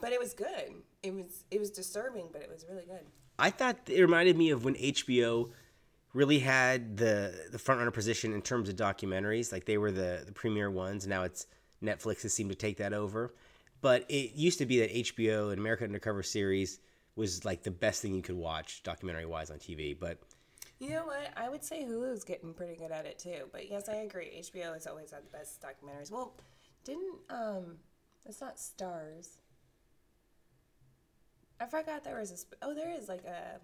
but 0.00 0.12
it 0.12 0.20
was 0.20 0.34
good. 0.34 0.82
It 1.02 1.14
was 1.14 1.44
it 1.50 1.60
was 1.60 1.70
disturbing, 1.70 2.28
but 2.32 2.42
it 2.42 2.50
was 2.50 2.64
really 2.68 2.84
good. 2.84 3.06
I 3.38 3.50
thought 3.50 3.76
it 3.86 4.00
reminded 4.00 4.36
me 4.36 4.50
of 4.50 4.64
when 4.64 4.74
HBO 4.74 5.50
really 6.12 6.38
had 6.38 6.96
the 6.96 7.48
the 7.50 7.58
front 7.58 7.80
runner 7.80 7.90
position 7.90 8.32
in 8.32 8.42
terms 8.42 8.68
of 8.68 8.76
documentaries. 8.76 9.52
Like 9.52 9.64
they 9.64 9.78
were 9.78 9.90
the 9.90 10.22
the 10.24 10.32
premier 10.32 10.70
ones. 10.70 11.06
Now 11.06 11.22
it's 11.24 11.46
Netflix 11.82 12.22
has 12.22 12.32
seemed 12.32 12.50
to 12.50 12.56
take 12.56 12.78
that 12.78 12.92
over. 12.92 13.34
But 13.80 14.06
it 14.08 14.34
used 14.34 14.58
to 14.58 14.66
be 14.66 14.80
that 14.80 14.94
HBO 14.94 15.50
and 15.50 15.58
America 15.58 15.84
Undercover 15.84 16.22
series 16.22 16.78
was 17.16 17.44
like 17.44 17.62
the 17.62 17.70
best 17.70 18.02
thing 18.02 18.14
you 18.14 18.22
could 18.22 18.36
watch 18.36 18.82
documentary 18.82 19.26
wise 19.26 19.50
on 19.50 19.58
TV. 19.58 19.96
But 19.98 20.18
You 20.80 20.90
know 20.90 21.06
what? 21.06 21.32
I 21.36 21.48
would 21.48 21.62
say 21.62 21.84
Hulu's 21.84 22.24
getting 22.24 22.52
pretty 22.54 22.76
good 22.76 22.90
at 22.90 23.06
it 23.06 23.18
too. 23.18 23.48
But 23.52 23.70
yes, 23.70 23.88
I 23.88 23.96
agree. 23.96 24.30
HBO 24.40 24.74
has 24.74 24.86
always 24.86 25.10
had 25.10 25.24
the 25.24 25.30
best 25.36 25.62
documentaries. 25.62 26.10
Well, 26.10 26.34
didn't 26.84 27.16
um, 27.30 27.76
it's 28.26 28.40
not 28.40 28.56
Starz. 28.56 29.38
I 31.60 31.66
forgot 31.66 32.04
there 32.04 32.18
was 32.18 32.30
a. 32.30 32.36
Sp- 32.36 32.58
oh, 32.62 32.74
there 32.74 32.90
is 32.90 33.08
like 33.08 33.24
a 33.24 33.60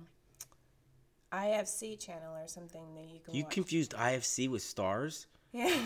IFC 1.34 1.98
channel 1.98 2.34
or 2.36 2.46
something 2.46 2.94
that 2.94 3.04
you 3.04 3.20
can 3.20 3.34
you 3.34 3.44
watch. 3.44 3.52
confused 3.52 3.92
IFC 3.94 4.48
with 4.48 4.62
Starz? 4.62 5.26
yeah, 5.52 5.76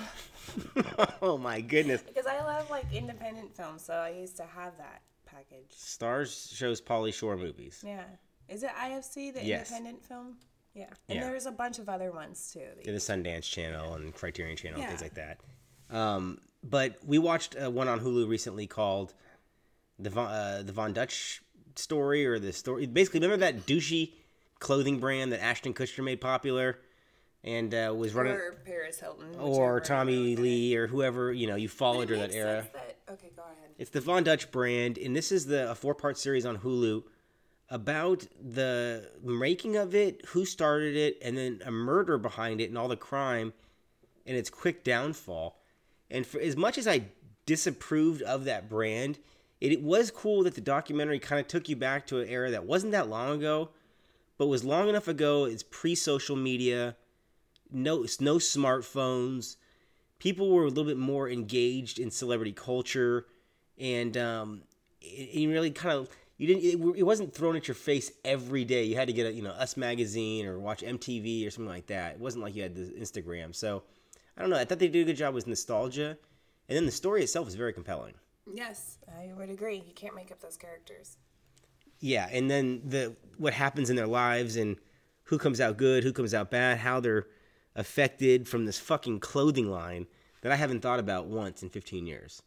oh 1.23 1.39
my 1.39 1.61
goodness. 1.61 2.03
because 2.07 2.27
I 2.27 2.39
love 2.45 2.71
like 2.71 2.85
independent 2.93 3.57
films, 3.57 3.83
so 3.83 3.95
I 3.95 4.11
used 4.11 4.37
to 4.37 4.45
have 4.45 4.77
that 4.77 5.01
package. 5.35 5.71
Starz 5.77 6.55
shows 6.55 6.81
Pauly 6.81 7.13
Shore 7.13 7.37
movies. 7.37 7.83
Yeah, 7.87 8.05
is 8.49 8.63
it 8.63 8.71
IFC 8.71 9.33
the 9.35 9.45
Yes. 9.45 9.71
independent 9.71 10.05
film? 10.05 10.37
Yeah, 10.75 10.87
and 11.09 11.19
Yeah. 11.19 11.29
there's 11.29 11.47
a 11.47 11.53
bunch 11.53 11.79
of 11.79 11.89
other 11.89 12.11
ones 12.13 12.51
too. 12.53 12.67
Yeah, 12.85 12.93
the 12.93 12.99
Sundance 12.99 13.45
Channel 13.45 13.95
and 13.95 14.15
Criterion 14.15 14.57
Channel 14.57 14.81
and 14.81 14.89
things 14.89 15.03
like 15.03 15.15
that. 15.15 15.39
Um, 15.91 16.41
but 16.63 16.99
we 17.05 17.19
watched 17.19 17.57
uh, 17.61 17.71
one 17.71 17.89
on 17.89 18.01
Hulu 18.01 18.29
recently 18.29 18.67
called 18.67 19.15
the 19.99 20.11
Von, 20.11 20.27
uh, 20.27 20.63
the 20.65 20.73
Von 20.73 20.93
Dutch 20.93 21.43
story 21.77 22.27
or 22.27 22.39
the 22.39 22.53
story. 22.53 22.87
Basically, 22.87 23.21
remember 23.21 23.37
that 23.45 23.67
douchey 23.67 24.13
clothing 24.59 24.99
brand 24.99 25.31
that 25.33 25.43
Ashton 25.43 25.75
Kutcher 25.75 26.03
made 26.03 26.21
popular 26.21 26.79
and 27.45 27.75
uh, 27.75 27.95
was 27.95 28.15
running, 28.15 28.33
or 28.33 28.53
Paris 28.65 28.99
Hilton, 28.99 29.37
or. 29.39 29.79
Tommy 29.79 30.35
Lee 30.35 30.75
or 30.75 30.87
whoever 30.87 31.33
you 31.33 31.47
know 31.47 31.57
you 31.57 31.69
followed 31.69 32.09
during 32.09 32.23
that 32.23 32.33
era. 32.35 32.67
that- 32.73 32.97
okay, 33.13 33.31
go 33.37 33.43
ahead. 33.43 33.71
It's 33.79 33.91
the 33.91 34.01
Von 34.01 34.25
Dutch 34.25 34.51
brand, 34.51 34.99
and 34.99 35.15
this 35.15 35.31
is 35.31 35.47
the 35.47 35.71
a 35.71 35.75
four 35.75 35.95
part 35.95 36.19
series 36.19 36.47
on 36.47 36.59
Hulu 36.59 37.05
about 37.71 38.27
the 38.41 39.11
making 39.23 39.77
of 39.77 39.95
it, 39.95 40.25
who 40.27 40.45
started 40.45 40.97
it, 40.97 41.19
and 41.23 41.37
then 41.37 41.61
a 41.65 41.71
murder 41.71 42.19
behind 42.19 42.61
it 42.61 42.69
and 42.69 42.79
all 42.79 42.89
the 42.89 42.97
crime 42.97 43.53
and 44.27 44.37
its 44.37 44.51
quick 44.51 44.85
downfall. 44.85 45.59
And 46.11 46.27
for 46.27 46.41
as 46.41 46.57
much 46.57 46.79
as 46.79 46.87
I 46.87 47.07
disapproved 47.47 48.23
of 48.23 48.45
that 48.45 48.69
brand, 48.69 49.19
it, 49.61 49.73
it 49.73 49.83
was 49.83 50.11
cool 50.11 50.45
that 50.45 50.55
the 50.55 50.61
documentary 50.61 51.19
kind 51.19 51.41
of 51.41 51.49
took 51.49 51.69
you 51.69 51.77
back 51.77 52.07
to 52.07 52.21
an 52.21 52.29
era 52.29 52.51
that 52.51 52.65
wasn't 52.65 52.93
that 52.93 53.09
long 53.09 53.37
ago, 53.37 53.71
but 54.39 54.47
was 54.47 54.65
long 54.65 54.89
enough 54.89 55.09
ago. 55.09 55.45
It's 55.45 55.63
pre-social 55.63 56.37
media, 56.37 56.97
no 57.71 58.07
no 58.21 58.37
smartphones. 58.37 59.57
People 60.19 60.51
were 60.51 60.65
a 60.65 60.69
little 60.69 60.85
bit 60.85 60.97
more 60.97 61.29
engaged 61.29 61.99
in 61.99 62.11
celebrity 62.11 62.53
culture, 62.53 63.27
and 63.79 64.17
um, 64.17 64.63
it, 65.01 65.31
it 65.33 65.49
really 65.49 65.71
kind 65.71 65.99
of 65.99 66.09
you 66.37 66.47
didn't 66.47 66.65
it, 66.65 66.99
it 66.99 67.03
wasn't 67.03 67.35
thrown 67.35 67.57
at 67.57 67.69
your 67.69 67.75
face 67.75 68.11
every 68.25 68.65
day. 68.65 68.85
You 68.85 68.97
had 68.97 69.09
to 69.09 69.15
get 69.15 69.27
a 69.27 69.33
you 69.33 69.43
know 69.43 69.51
Us 69.51 69.77
magazine 69.77 70.47
or 70.47 70.59
watch 70.59 70.83
MTV 70.83 71.47
or 71.47 71.51
something 71.51 71.69
like 71.69 71.87
that. 71.87 72.15
It 72.15 72.21
wasn't 72.21 72.45
like 72.45 72.55
you 72.55 72.63
had 72.63 72.75
the 72.75 72.93
Instagram. 72.99 73.55
So 73.55 73.83
I 74.37 74.41
don't 74.41 74.51
know. 74.51 74.57
I 74.57 74.65
thought 74.65 74.79
they 74.79 74.89
did 74.89 75.03
a 75.03 75.05
good 75.05 75.17
job 75.17 75.35
with 75.35 75.47
nostalgia, 75.47 76.19
and 76.69 76.77
then 76.77 76.87
the 76.87 76.93
story 76.93 77.23
itself 77.23 77.49
is 77.49 77.55
very 77.55 77.73
compelling. 77.73 78.15
Yes, 78.53 78.99
I 79.09 79.33
would 79.33 79.49
agree. 79.49 79.77
You 79.77 79.95
can't 79.95 80.15
make 80.15 80.31
up 80.31 80.41
those 80.41 80.57
characters. 80.57 81.17
Yeah, 82.01 82.29
and 82.31 82.51
then 82.51 82.83
the 82.85 83.15
what 83.39 83.55
happens 83.55 83.89
in 83.89 83.97
their 83.97 84.07
lives 84.07 84.57
and 84.57 84.77
who 85.25 85.39
comes 85.39 85.61
out 85.61 85.77
good, 85.77 86.03
who 86.05 86.13
comes 86.13 86.35
out 86.35 86.51
bad, 86.51 86.79
how 86.79 87.01
they're 87.01 87.27
affected 87.77 88.49
from 88.49 88.67
this 88.67 88.79
fucking 88.79 89.21
clothing 89.21 89.71
line 89.71 90.07
that 90.43 90.53
I 90.53 90.57
haven't 90.57 90.81
thought 90.81 91.01
about 91.01 91.27
once 91.27 91.63
in 91.63 91.71
15 91.71 92.07
years. 92.07 92.43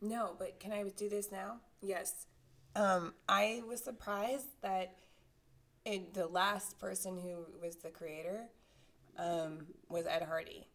No, 0.00 0.34
but 0.38 0.58
can 0.58 0.72
I 0.72 0.82
do 0.96 1.08
this 1.08 1.30
now? 1.30 1.58
Yes. 1.80 2.26
Um, 2.74 3.14
I 3.28 3.62
was 3.68 3.82
surprised 3.82 4.48
that 4.62 4.96
it, 5.84 6.14
the 6.14 6.26
last 6.26 6.78
person 6.78 7.18
who 7.18 7.46
was 7.60 7.76
the 7.76 7.90
creator 7.90 8.48
um, 9.18 9.66
was 9.88 10.06
Ed 10.06 10.22
Hardy. 10.22 10.68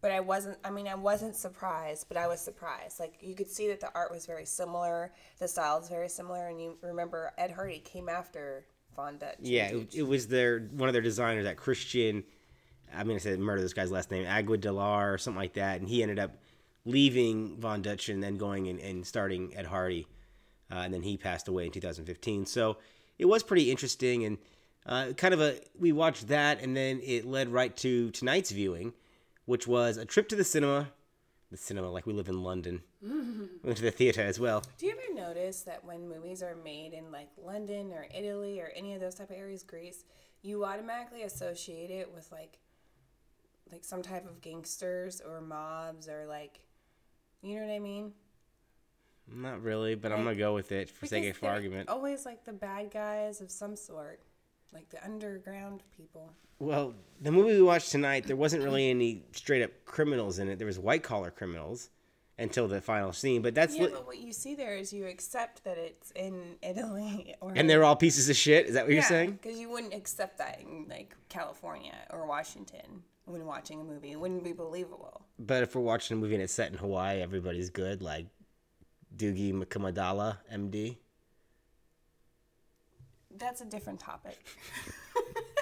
But 0.00 0.10
I 0.10 0.20
wasn't, 0.20 0.58
I 0.64 0.70
mean, 0.70 0.88
I 0.88 0.94
wasn't 0.94 1.36
surprised, 1.36 2.06
but 2.08 2.16
I 2.16 2.26
was 2.26 2.40
surprised. 2.40 3.00
Like, 3.00 3.14
you 3.20 3.34
could 3.34 3.48
see 3.48 3.68
that 3.68 3.80
the 3.80 3.90
art 3.94 4.10
was 4.10 4.26
very 4.26 4.44
similar, 4.44 5.12
the 5.38 5.48
style 5.48 5.80
is 5.80 5.88
very 5.88 6.08
similar, 6.08 6.48
and 6.48 6.60
you 6.60 6.76
remember 6.82 7.32
Ed 7.38 7.50
Hardy 7.50 7.78
came 7.78 8.08
after 8.08 8.66
Von 8.94 9.18
Dutch. 9.18 9.36
Yeah, 9.40 9.68
it, 9.68 9.94
it 9.94 10.02
was 10.02 10.28
their 10.28 10.68
one 10.72 10.88
of 10.88 10.92
their 10.92 11.02
designers, 11.02 11.44
that 11.44 11.56
Christian. 11.56 12.24
I 12.94 13.04
mean, 13.04 13.16
I 13.16 13.18
said 13.18 13.38
murder 13.38 13.62
this 13.62 13.72
guy's 13.74 13.90
last 13.90 14.10
name, 14.10 14.26
Aguilar 14.26 15.14
or 15.14 15.18
something 15.18 15.40
like 15.40 15.54
that, 15.54 15.80
and 15.80 15.88
he 15.88 16.02
ended 16.02 16.18
up 16.18 16.32
leaving 16.84 17.56
Von 17.58 17.82
Dutch 17.82 18.08
and 18.08 18.22
then 18.22 18.36
going 18.36 18.68
and, 18.68 18.80
and 18.80 19.06
starting 19.06 19.54
Ed 19.56 19.66
Hardy, 19.66 20.06
uh, 20.70 20.76
and 20.76 20.94
then 20.94 21.02
he 21.02 21.16
passed 21.16 21.48
away 21.48 21.66
in 21.66 21.72
2015. 21.72 22.46
So 22.46 22.78
it 23.18 23.26
was 23.26 23.42
pretty 23.42 23.70
interesting 23.70 24.24
and 24.24 24.38
uh, 24.86 25.12
kind 25.16 25.34
of 25.34 25.40
a. 25.40 25.60
We 25.78 25.92
watched 25.92 26.28
that, 26.28 26.62
and 26.62 26.76
then 26.76 27.00
it 27.02 27.26
led 27.26 27.48
right 27.48 27.76
to 27.78 28.10
tonight's 28.12 28.52
viewing, 28.52 28.92
which 29.44 29.66
was 29.66 29.96
a 29.96 30.04
trip 30.04 30.28
to 30.28 30.36
the 30.36 30.44
cinema. 30.44 30.88
The 31.50 31.56
cinema, 31.56 31.90
like 31.90 32.06
we 32.06 32.12
live 32.12 32.28
in 32.28 32.42
London. 32.42 32.82
We 33.02 33.08
went 33.64 33.76
to 33.78 33.84
the 33.84 33.90
theater 33.90 34.22
as 34.22 34.40
well. 34.40 34.64
Do 34.78 34.86
you 34.86 34.92
ever 34.92 35.14
notice 35.14 35.62
that 35.62 35.84
when 35.84 36.08
movies 36.08 36.42
are 36.42 36.56
made 36.56 36.92
in 36.92 37.12
like 37.12 37.28
London 37.36 37.92
or 37.92 38.06
Italy 38.16 38.60
or 38.60 38.72
any 38.74 38.94
of 38.94 39.00
those 39.00 39.14
type 39.14 39.30
of 39.30 39.36
areas, 39.36 39.62
Greece, 39.62 40.04
you 40.42 40.64
automatically 40.64 41.22
associate 41.22 41.90
it 41.90 42.12
with 42.12 42.30
like 42.32 42.58
like 43.70 43.84
some 43.84 44.02
type 44.02 44.26
of 44.26 44.40
gangsters 44.40 45.20
or 45.20 45.40
mobs 45.40 46.08
or 46.08 46.26
like 46.26 46.60
you 47.42 47.56
know 47.56 47.66
what 47.66 47.72
I 47.74 47.78
mean? 47.78 48.12
Not 49.32 49.62
really, 49.62 49.94
but 49.94 50.12
I'm 50.12 50.24
gonna 50.24 50.36
go 50.36 50.54
with 50.54 50.72
it 50.72 50.88
for 50.88 51.06
sake 51.06 51.28
of 51.36 51.42
argument. 51.44 51.88
Always 51.88 52.24
like 52.24 52.44
the 52.44 52.52
bad 52.52 52.90
guys 52.90 53.40
of 53.40 53.50
some 53.50 53.76
sort. 53.76 54.20
Like 54.72 54.88
the 54.90 55.02
underground 55.04 55.82
people. 55.96 56.32
Well, 56.58 56.94
the 57.20 57.30
movie 57.32 57.52
we 57.54 57.62
watched 57.62 57.90
tonight, 57.90 58.26
there 58.26 58.36
wasn't 58.36 58.62
really 58.62 58.90
any 58.90 59.22
straight 59.32 59.62
up 59.62 59.70
criminals 59.84 60.38
in 60.38 60.48
it. 60.48 60.58
There 60.58 60.66
was 60.66 60.78
white 60.78 61.02
collar 61.02 61.30
criminals 61.30 61.90
until 62.38 62.68
the 62.68 62.80
final 62.80 63.12
scene, 63.12 63.42
but 63.42 63.54
that's 63.54 63.74
Yeah, 63.76 63.84
li- 63.84 63.90
but 63.92 64.06
what 64.06 64.18
you 64.18 64.32
see 64.32 64.54
there 64.54 64.76
is 64.76 64.92
you 64.92 65.06
accept 65.06 65.64
that 65.64 65.78
it's 65.78 66.10
in 66.12 66.56
Italy 66.62 67.34
or 67.40 67.52
and 67.54 67.68
they're 67.70 67.84
all 67.84 67.96
pieces 67.96 68.28
of 68.28 68.36
shit. 68.36 68.66
Is 68.66 68.74
that 68.74 68.84
what 68.84 68.92
you're 68.92 69.02
saying? 69.02 69.38
Because 69.42 69.58
you 69.58 69.70
wouldn't 69.70 69.94
accept 69.94 70.38
that 70.38 70.60
in 70.60 70.86
like 70.88 71.16
California 71.28 71.94
or 72.10 72.26
Washington 72.26 73.02
when 73.26 73.44
watching 73.44 73.80
a 73.80 73.84
movie. 73.84 74.12
It 74.12 74.20
wouldn't 74.20 74.44
be 74.44 74.52
believable. 74.52 75.26
But 75.38 75.62
if 75.62 75.74
we're 75.74 75.82
watching 75.82 76.16
a 76.16 76.20
movie 76.20 76.34
and 76.34 76.42
it's 76.42 76.52
set 76.52 76.72
in 76.72 76.78
Hawaii, 76.78 77.20
everybody's 77.20 77.70
good, 77.70 78.00
like 78.00 78.26
Doogie 79.14 79.52
Makamadala, 79.52 80.38
MD. 80.52 80.96
That's 83.36 83.60
a 83.60 83.66
different 83.66 84.00
topic. 84.00 84.38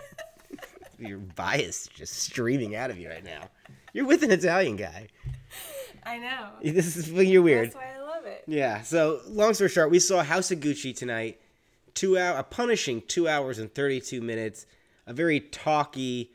Your 0.98 1.18
bias 1.18 1.88
just 1.92 2.14
streaming 2.14 2.76
out 2.76 2.90
of 2.90 2.98
you 2.98 3.08
right 3.08 3.24
now. 3.24 3.48
You're 3.92 4.06
with 4.06 4.22
an 4.22 4.30
Italian 4.30 4.76
guy. 4.76 5.08
I 6.04 6.18
know. 6.18 6.50
This 6.62 6.96
is 6.96 7.10
you're 7.10 7.42
weird. 7.42 7.66
That's 7.68 7.76
why 7.76 7.94
I 7.96 8.00
love 8.00 8.26
it. 8.26 8.44
Yeah. 8.46 8.82
So 8.82 9.20
long 9.26 9.54
story 9.54 9.70
short, 9.70 9.90
we 9.90 9.98
saw 9.98 10.22
House 10.22 10.50
of 10.50 10.60
Gucci 10.60 10.94
tonight. 10.94 11.40
Two 11.94 12.18
hour, 12.18 12.36
a 12.36 12.44
punishing 12.44 13.02
two 13.06 13.28
hours 13.28 13.58
and 13.58 13.74
thirty 13.74 14.00
two 14.00 14.20
minutes. 14.20 14.66
A 15.06 15.12
very 15.12 15.40
talky, 15.40 16.32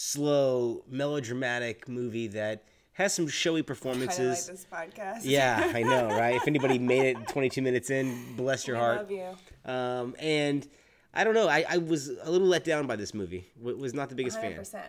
slow, 0.00 0.84
melodramatic 0.88 1.88
movie 1.88 2.26
that 2.28 2.64
has 2.92 3.14
some 3.14 3.26
showy 3.28 3.62
Kind 3.62 3.70
of 3.70 3.70
like 3.70 3.78
performances. 3.78 4.46
this 4.46 4.66
podcast. 4.70 5.20
yeah, 5.22 5.72
I 5.74 5.82
know, 5.82 6.08
right? 6.18 6.34
If 6.36 6.46
anybody 6.46 6.78
made 6.78 7.16
it 7.16 7.28
twenty 7.28 7.48
two 7.48 7.62
minutes 7.62 7.88
in, 7.90 8.36
bless 8.36 8.66
your 8.66 8.76
heart. 8.76 8.92
I 8.92 8.96
heart. 8.96 9.10
love 9.10 9.34
you. 9.66 9.72
Um, 9.72 10.16
and 10.18 10.66
I 11.14 11.24
don't 11.24 11.32
know. 11.34 11.48
I, 11.48 11.64
I 11.68 11.78
was 11.78 12.08
a 12.22 12.30
little 12.30 12.46
let 12.46 12.64
down 12.64 12.86
by 12.86 12.96
this 12.96 13.14
movie. 13.14 13.46
W- 13.58 13.76
was 13.78 13.94
not 13.94 14.10
the 14.10 14.14
biggest 14.14 14.38
fan. 14.40 14.52
100%. 14.52 14.82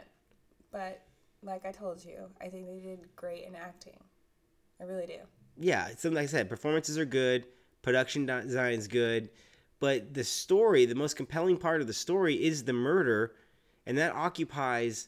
But 0.74 1.02
like 1.42 1.66
I 1.66 1.72
told 1.72 2.04
you, 2.04 2.26
I 2.42 2.50
think 2.50 2.68
they 2.68 2.80
did 2.80 3.00
great 3.16 3.46
in 3.46 3.56
acting. 3.56 3.98
I 4.82 4.84
really 4.84 5.06
do. 5.08 5.20
yeah, 5.58 5.88
it's 5.88 6.04
like 6.04 6.18
I 6.18 6.26
said, 6.26 6.50
performances 6.50 6.98
are 6.98 7.06
good, 7.06 7.46
production 7.82 8.26
design 8.26 8.74
is 8.74 8.88
good, 8.88 9.30
but 9.80 10.14
the 10.14 10.24
story, 10.24 10.86
the 10.86 10.94
most 10.96 11.16
compelling 11.16 11.58
part 11.58 11.80
of 11.82 11.88
the 11.88 11.94
story 11.94 12.36
is 12.36 12.64
the 12.64 12.74
murder, 12.74 13.32
and 13.88 13.98
that 13.98 14.14
occupies 14.14 15.08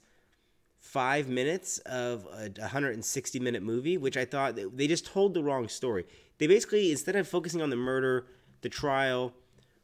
five 0.79 1.27
minutes 1.27 1.77
of 1.79 2.25
a 2.33 2.49
160 2.59 3.39
minute 3.39 3.61
movie, 3.61 3.97
which 3.97 4.17
I 4.17 4.25
thought 4.25 4.55
they 4.75 4.87
just 4.87 5.05
told 5.05 5.33
the 5.35 5.43
wrong 5.43 5.67
story. 5.67 6.05
They 6.39 6.47
basically, 6.47 6.89
instead 6.91 7.15
of 7.15 7.27
focusing 7.27 7.61
on 7.61 7.69
the 7.69 7.75
murder, 7.75 8.25
the 8.61 8.69
trial, 8.69 9.33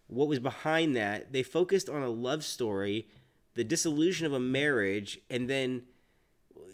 what 0.07 0.27
was 0.27 0.39
behind 0.39 0.95
that, 0.95 1.33
they 1.33 1.43
focused 1.43 1.89
on 1.89 2.01
a 2.01 2.09
love 2.09 2.43
story, 2.43 3.07
the 3.55 3.63
dissolution 3.63 4.25
of 4.25 4.33
a 4.33 4.39
marriage, 4.39 5.19
and 5.29 5.49
then 5.49 5.83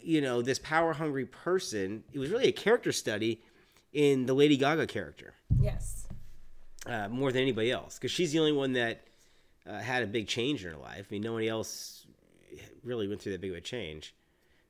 you 0.04 0.20
know 0.20 0.42
this 0.42 0.58
power 0.58 0.92
hungry 0.94 1.24
person 1.24 2.02
it 2.12 2.18
was 2.18 2.28
really 2.30 2.48
a 2.48 2.52
character 2.52 2.90
study 2.90 3.40
in 3.92 4.26
the 4.26 4.34
lady 4.34 4.56
gaga 4.56 4.84
character 4.84 5.32
Yes. 5.60 6.08
uh, 6.86 7.08
more 7.08 7.30
than 7.30 7.42
anybody 7.42 7.70
else 7.70 7.98
because 7.98 8.10
she's 8.10 8.32
the 8.32 8.40
only 8.40 8.50
one 8.50 8.72
that 8.72 9.02
uh, 9.64 9.78
had 9.78 10.02
a 10.02 10.06
big 10.08 10.26
change 10.26 10.64
in 10.64 10.72
her 10.72 10.76
life 10.76 11.06
i 11.08 11.14
mean 11.14 11.22
nobody 11.22 11.48
else 11.48 12.01
really 12.84 13.08
went 13.08 13.20
through 13.20 13.32
that 13.32 13.40
big 13.40 13.50
of 13.50 13.56
a 13.56 13.60
change 13.60 14.14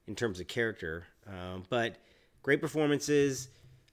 in 0.06 0.14
terms 0.14 0.40
of 0.40 0.46
character 0.48 1.04
um, 1.28 1.64
but 1.68 1.96
great 2.42 2.60
performances 2.60 3.48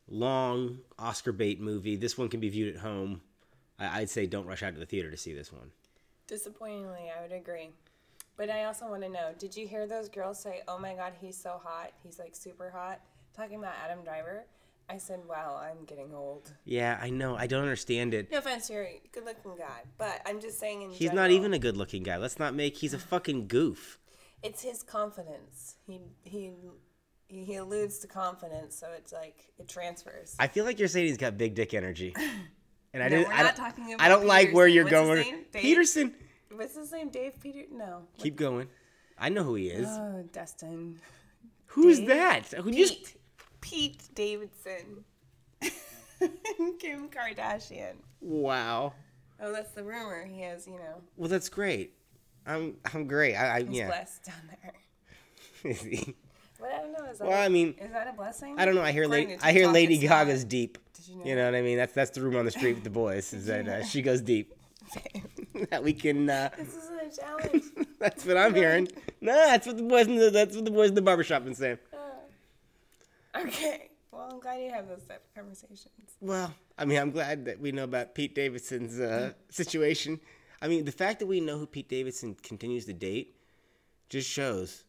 long 0.08 0.80
oscar 0.98 1.32
bait 1.32 1.60
movie 1.62 1.96
this 1.96 2.18
one 2.18 2.28
can 2.30 2.40
be 2.40 2.50
viewed 2.50 2.76
at 2.76 2.82
home 2.82 3.22
I- 3.78 4.02
i'd 4.02 4.10
say 4.10 4.26
don't 4.26 4.46
rush 4.48 4.64
out 4.64 4.74
to 4.74 4.80
the 4.80 4.86
theater 4.86 5.12
to 5.12 5.18
see 5.18 5.34
this 5.34 5.52
one 5.54 5.72
Disappointingly, 6.28 7.12
I 7.18 7.24
would 7.24 7.32
agree. 7.32 7.72
But 8.38 8.52
I 8.52 8.66
also 8.66 8.88
want 8.88 9.02
to 9.02 9.10
know 9.10 9.32
did 9.40 9.58
you 9.58 9.68
hear 9.68 9.88
those 9.88 10.10
girls 10.10 10.40
say, 10.40 10.62
oh 10.68 10.78
my 10.78 10.94
God, 10.94 11.14
he's 11.20 11.36
so 11.36 11.60
hot? 11.64 11.92
He's 12.04 12.20
like 12.20 12.36
super 12.36 12.70
hot? 12.70 13.00
Talking 13.36 13.58
about 13.58 13.74
Adam 13.84 14.04
Driver. 14.04 14.44
I 14.90 14.98
said, 14.98 15.20
wow, 15.28 15.60
I'm 15.64 15.86
getting 15.86 16.14
old. 16.14 16.52
yeah 16.66 16.98
i 17.02 17.10
know 17.10 17.36
i 17.36 17.46
don't 17.48 17.62
understand 17.62 18.14
it 18.14 18.32
No 18.32 18.40
offense, 18.40 18.70
you're 18.70 18.84
a 18.84 19.02
good 19.12 19.26
looking 19.26 19.56
guy, 19.58 19.82
but 19.98 20.22
I'm 20.26 20.40
just 20.42 20.60
saying 20.60 20.82
in 20.82 20.90
he's 20.90 21.00
general, 21.10 21.16
not 21.24 21.32
even 21.32 21.54
a 21.54 21.60
good 21.60 21.78
looking 21.78 22.04
guy 22.04 22.18
let's 22.18 22.40
not 22.40 22.54
make 22.56 22.78
he's 22.78 22.94
a 22.94 23.00
fucking 23.00 23.48
goof 23.48 24.00
It's 24.42 24.62
his 24.64 24.84
confidence. 24.84 25.76
He, 25.86 26.00
he, 26.24 26.52
he 27.28 27.56
alludes 27.58 28.00
to 28.00 28.08
confidence, 28.08 28.76
so 28.76 28.88
it's 28.98 29.12
like 29.14 29.38
it 29.60 29.68
transfers. 29.68 30.36
I 30.40 30.48
feel 30.48 30.64
like 30.66 30.80
you're 30.80 30.88
saying 30.88 31.08
he's 31.08 31.18
got 31.18 31.38
big 31.38 31.54
dick 31.56 31.74
energy. 31.74 32.16
And 32.92 33.04
I 33.04 33.08
No, 33.10 33.18
didn't. 33.18 33.34
I 33.40 33.44
not 33.44 33.56
don't, 33.56 34.02
I 34.02 34.08
don't 34.10 34.26
like 34.26 34.52
where 34.52 34.68
you're 34.68 34.84
What's 34.86 34.94
going. 34.94 35.46
Peterson. 35.54 36.16
What's 36.52 36.76
his 36.76 36.92
name? 36.92 37.10
Dave 37.10 37.40
Peter? 37.40 37.66
No. 37.72 38.08
Keep 38.18 38.36
going. 38.36 38.68
I 39.16 39.30
know 39.30 39.44
who 39.44 39.54
he 39.54 39.68
is. 39.68 39.88
Oh, 39.88 40.24
Dustin. 40.34 40.98
Who's 41.68 42.00
Dave? 42.00 42.08
that? 42.08 42.46
Who 42.64 42.72
Pete. 42.72 42.88
just? 42.88 43.16
Pete 43.70 44.04
Davidson. 44.16 45.04
Kim 46.80 47.10
Kardashian. 47.10 47.94
Wow. 48.20 48.94
Oh, 49.42 49.54
that's 49.54 49.72
the 49.72 49.84
rumor. 49.84 50.26
He 50.26 50.42
has, 50.42 50.68
you 50.68 50.74
know, 50.74 51.02
Well, 51.16 51.30
that's 51.30 51.50
great. 51.50 51.94
I'm. 52.46 52.78
I'm 52.94 53.08
great. 53.08 53.36
I. 53.36 53.58
I 53.58 53.64
he's 53.64 53.78
yeah. 53.78 53.88
blessed 53.88 54.26
down 54.26 54.50
there. 54.64 55.74
But 56.60 56.72
I 56.72 56.78
don't 56.80 56.92
know. 56.92 57.06
Is 57.10 57.20
that 57.20 57.28
well, 57.28 57.42
a- 57.42 57.46
I 57.46 57.48
mean, 57.48 57.76
is 57.80 57.92
that 57.92 58.08
a 58.08 58.14
blessing? 58.14 58.56
I 58.58 58.66
don't 58.66 58.76
know. 58.76 58.82
I 58.82 58.92
hear. 58.92 59.04
According 59.04 59.30
Lady, 59.30 59.42
I 59.42 59.52
hear 59.54 59.68
Lady 59.68 59.96
not. 60.00 60.26
Gaga's 60.28 60.44
deep. 60.44 60.78
Did 60.94 61.08
you 61.08 61.16
know? 61.18 61.26
You 61.26 61.36
know 61.36 61.46
what 61.46 61.56
I 61.56 61.62
mean? 61.62 61.78
That's 61.78 61.94
that's 61.94 62.12
the 62.12 62.22
rumor 62.22 62.40
on 62.40 62.46
the 62.46 62.52
street 62.52 62.74
with 62.74 62.84
the 62.84 62.90
boys. 62.90 63.32
Is 63.34 63.46
that 63.48 63.68
uh, 63.68 63.84
she 63.86 64.02
goes 64.02 64.22
deep. 64.22 64.54
That 65.72 65.84
we 65.84 65.92
can. 65.92 66.30
Uh, 66.30 66.50
this 66.58 66.74
isn't 66.74 67.00
a 67.02 67.22
challenge. 67.22 67.64
that's 68.00 68.26
what 68.26 68.38
I'm 68.38 68.56
hearing. 68.56 68.88
No, 69.20 69.34
that's 69.34 69.68
what 69.68 69.76
the 69.76 69.84
boys 69.84 70.08
in 70.08 70.16
the 70.16 70.30
that's 70.30 70.56
what 70.56 70.64
the 70.64 70.72
boys 70.72 70.90
in 70.90 70.96
the 70.96 71.02
barbershop 71.02 71.44
been 71.44 71.54
saying. 71.54 71.80
Okay. 73.36 73.90
Well, 74.12 74.30
I'm 74.32 74.40
glad 74.40 74.62
you 74.62 74.72
have 74.72 74.88
those 74.88 75.04
type 75.04 75.24
of 75.24 75.36
conversations. 75.36 75.90
Well, 76.20 76.54
I 76.78 76.86
mean, 76.86 76.98
I'm 76.98 77.12
glad 77.12 77.46
that 77.46 77.60
we 77.60 77.72
know 77.72 77.84
about 77.84 78.16
Pete 78.16 78.34
Davidson's 78.34 79.00
uh, 79.00 79.34
situation. 79.50 80.20
I 80.62 80.68
mean, 80.68 80.86
the 80.86 80.92
fact 80.92 81.20
that 81.20 81.28
we 81.28 81.40
know 81.40 81.58
who 81.58 81.68
Pete 81.68 81.90
Davidson 81.90 82.36
continues 82.42 82.86
to 82.86 82.94
date 82.94 83.36
just 84.10 84.28
shows 84.28 84.84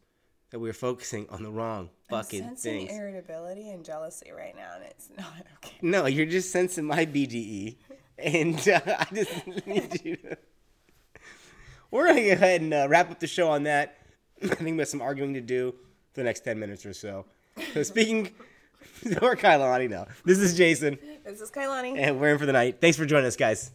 that 0.51 0.59
we're 0.59 0.73
focusing 0.73 1.29
on 1.31 1.43
the 1.43 1.51
wrong 1.51 1.91
fucking 2.09 2.43
I'm 2.43 2.49
sensing 2.51 2.89
things. 2.89 2.99
irritability 2.99 3.71
and 3.71 3.85
jealousy 3.85 4.33
right 4.33 4.57
now, 4.57 4.73
and 4.75 4.85
it's 4.85 5.11
not 5.17 5.47
okay. 5.57 5.77
No, 5.83 6.07
you're 6.07 6.27
just 6.27 6.51
sensing 6.51 6.85
my 6.85 7.07
BDE, 7.07 7.77
and 8.19 8.69
uh, 8.69 8.81
I 8.87 9.07
just 9.15 9.47
need 9.67 10.05
you. 10.05 10.17
To... 10.17 10.39
We're 11.91 12.07
gonna 12.07 12.23
go 12.23 12.33
ahead 12.33 12.63
and 12.63 12.75
uh, 12.75 12.87
wrap 12.89 13.11
up 13.11 13.21
the 13.21 13.27
show 13.27 13.51
on 13.51 13.65
that. 13.65 13.99
I 14.43 14.49
think 14.49 14.73
we 14.73 14.79
have 14.79 14.89
some 14.89 15.03
arguing 15.03 15.35
to 15.35 15.41
do 15.41 15.73
for 16.13 16.21
the 16.21 16.25
next 16.25 16.41
ten 16.41 16.59
minutes 16.59 16.87
or 16.87 16.95
so. 16.95 17.27
So 17.75 17.83
speaking, 17.83 18.31
or 19.23 19.37
Kailani 19.37 19.89
now. 19.91 20.07
This 20.25 20.39
is 20.39 20.57
Jason, 20.57 20.99
This 21.25 21.41
is 21.41 21.51
Kailani. 21.51 21.97
and 21.97 22.21
we're 22.21 22.33
in 22.33 22.39
for 22.39 22.47
the 22.47 22.53
night. 22.53 22.81
Thanks 22.81 22.97
for 22.97 23.07
joining 23.07 23.27
us, 23.27 23.37
guys. 23.37 23.71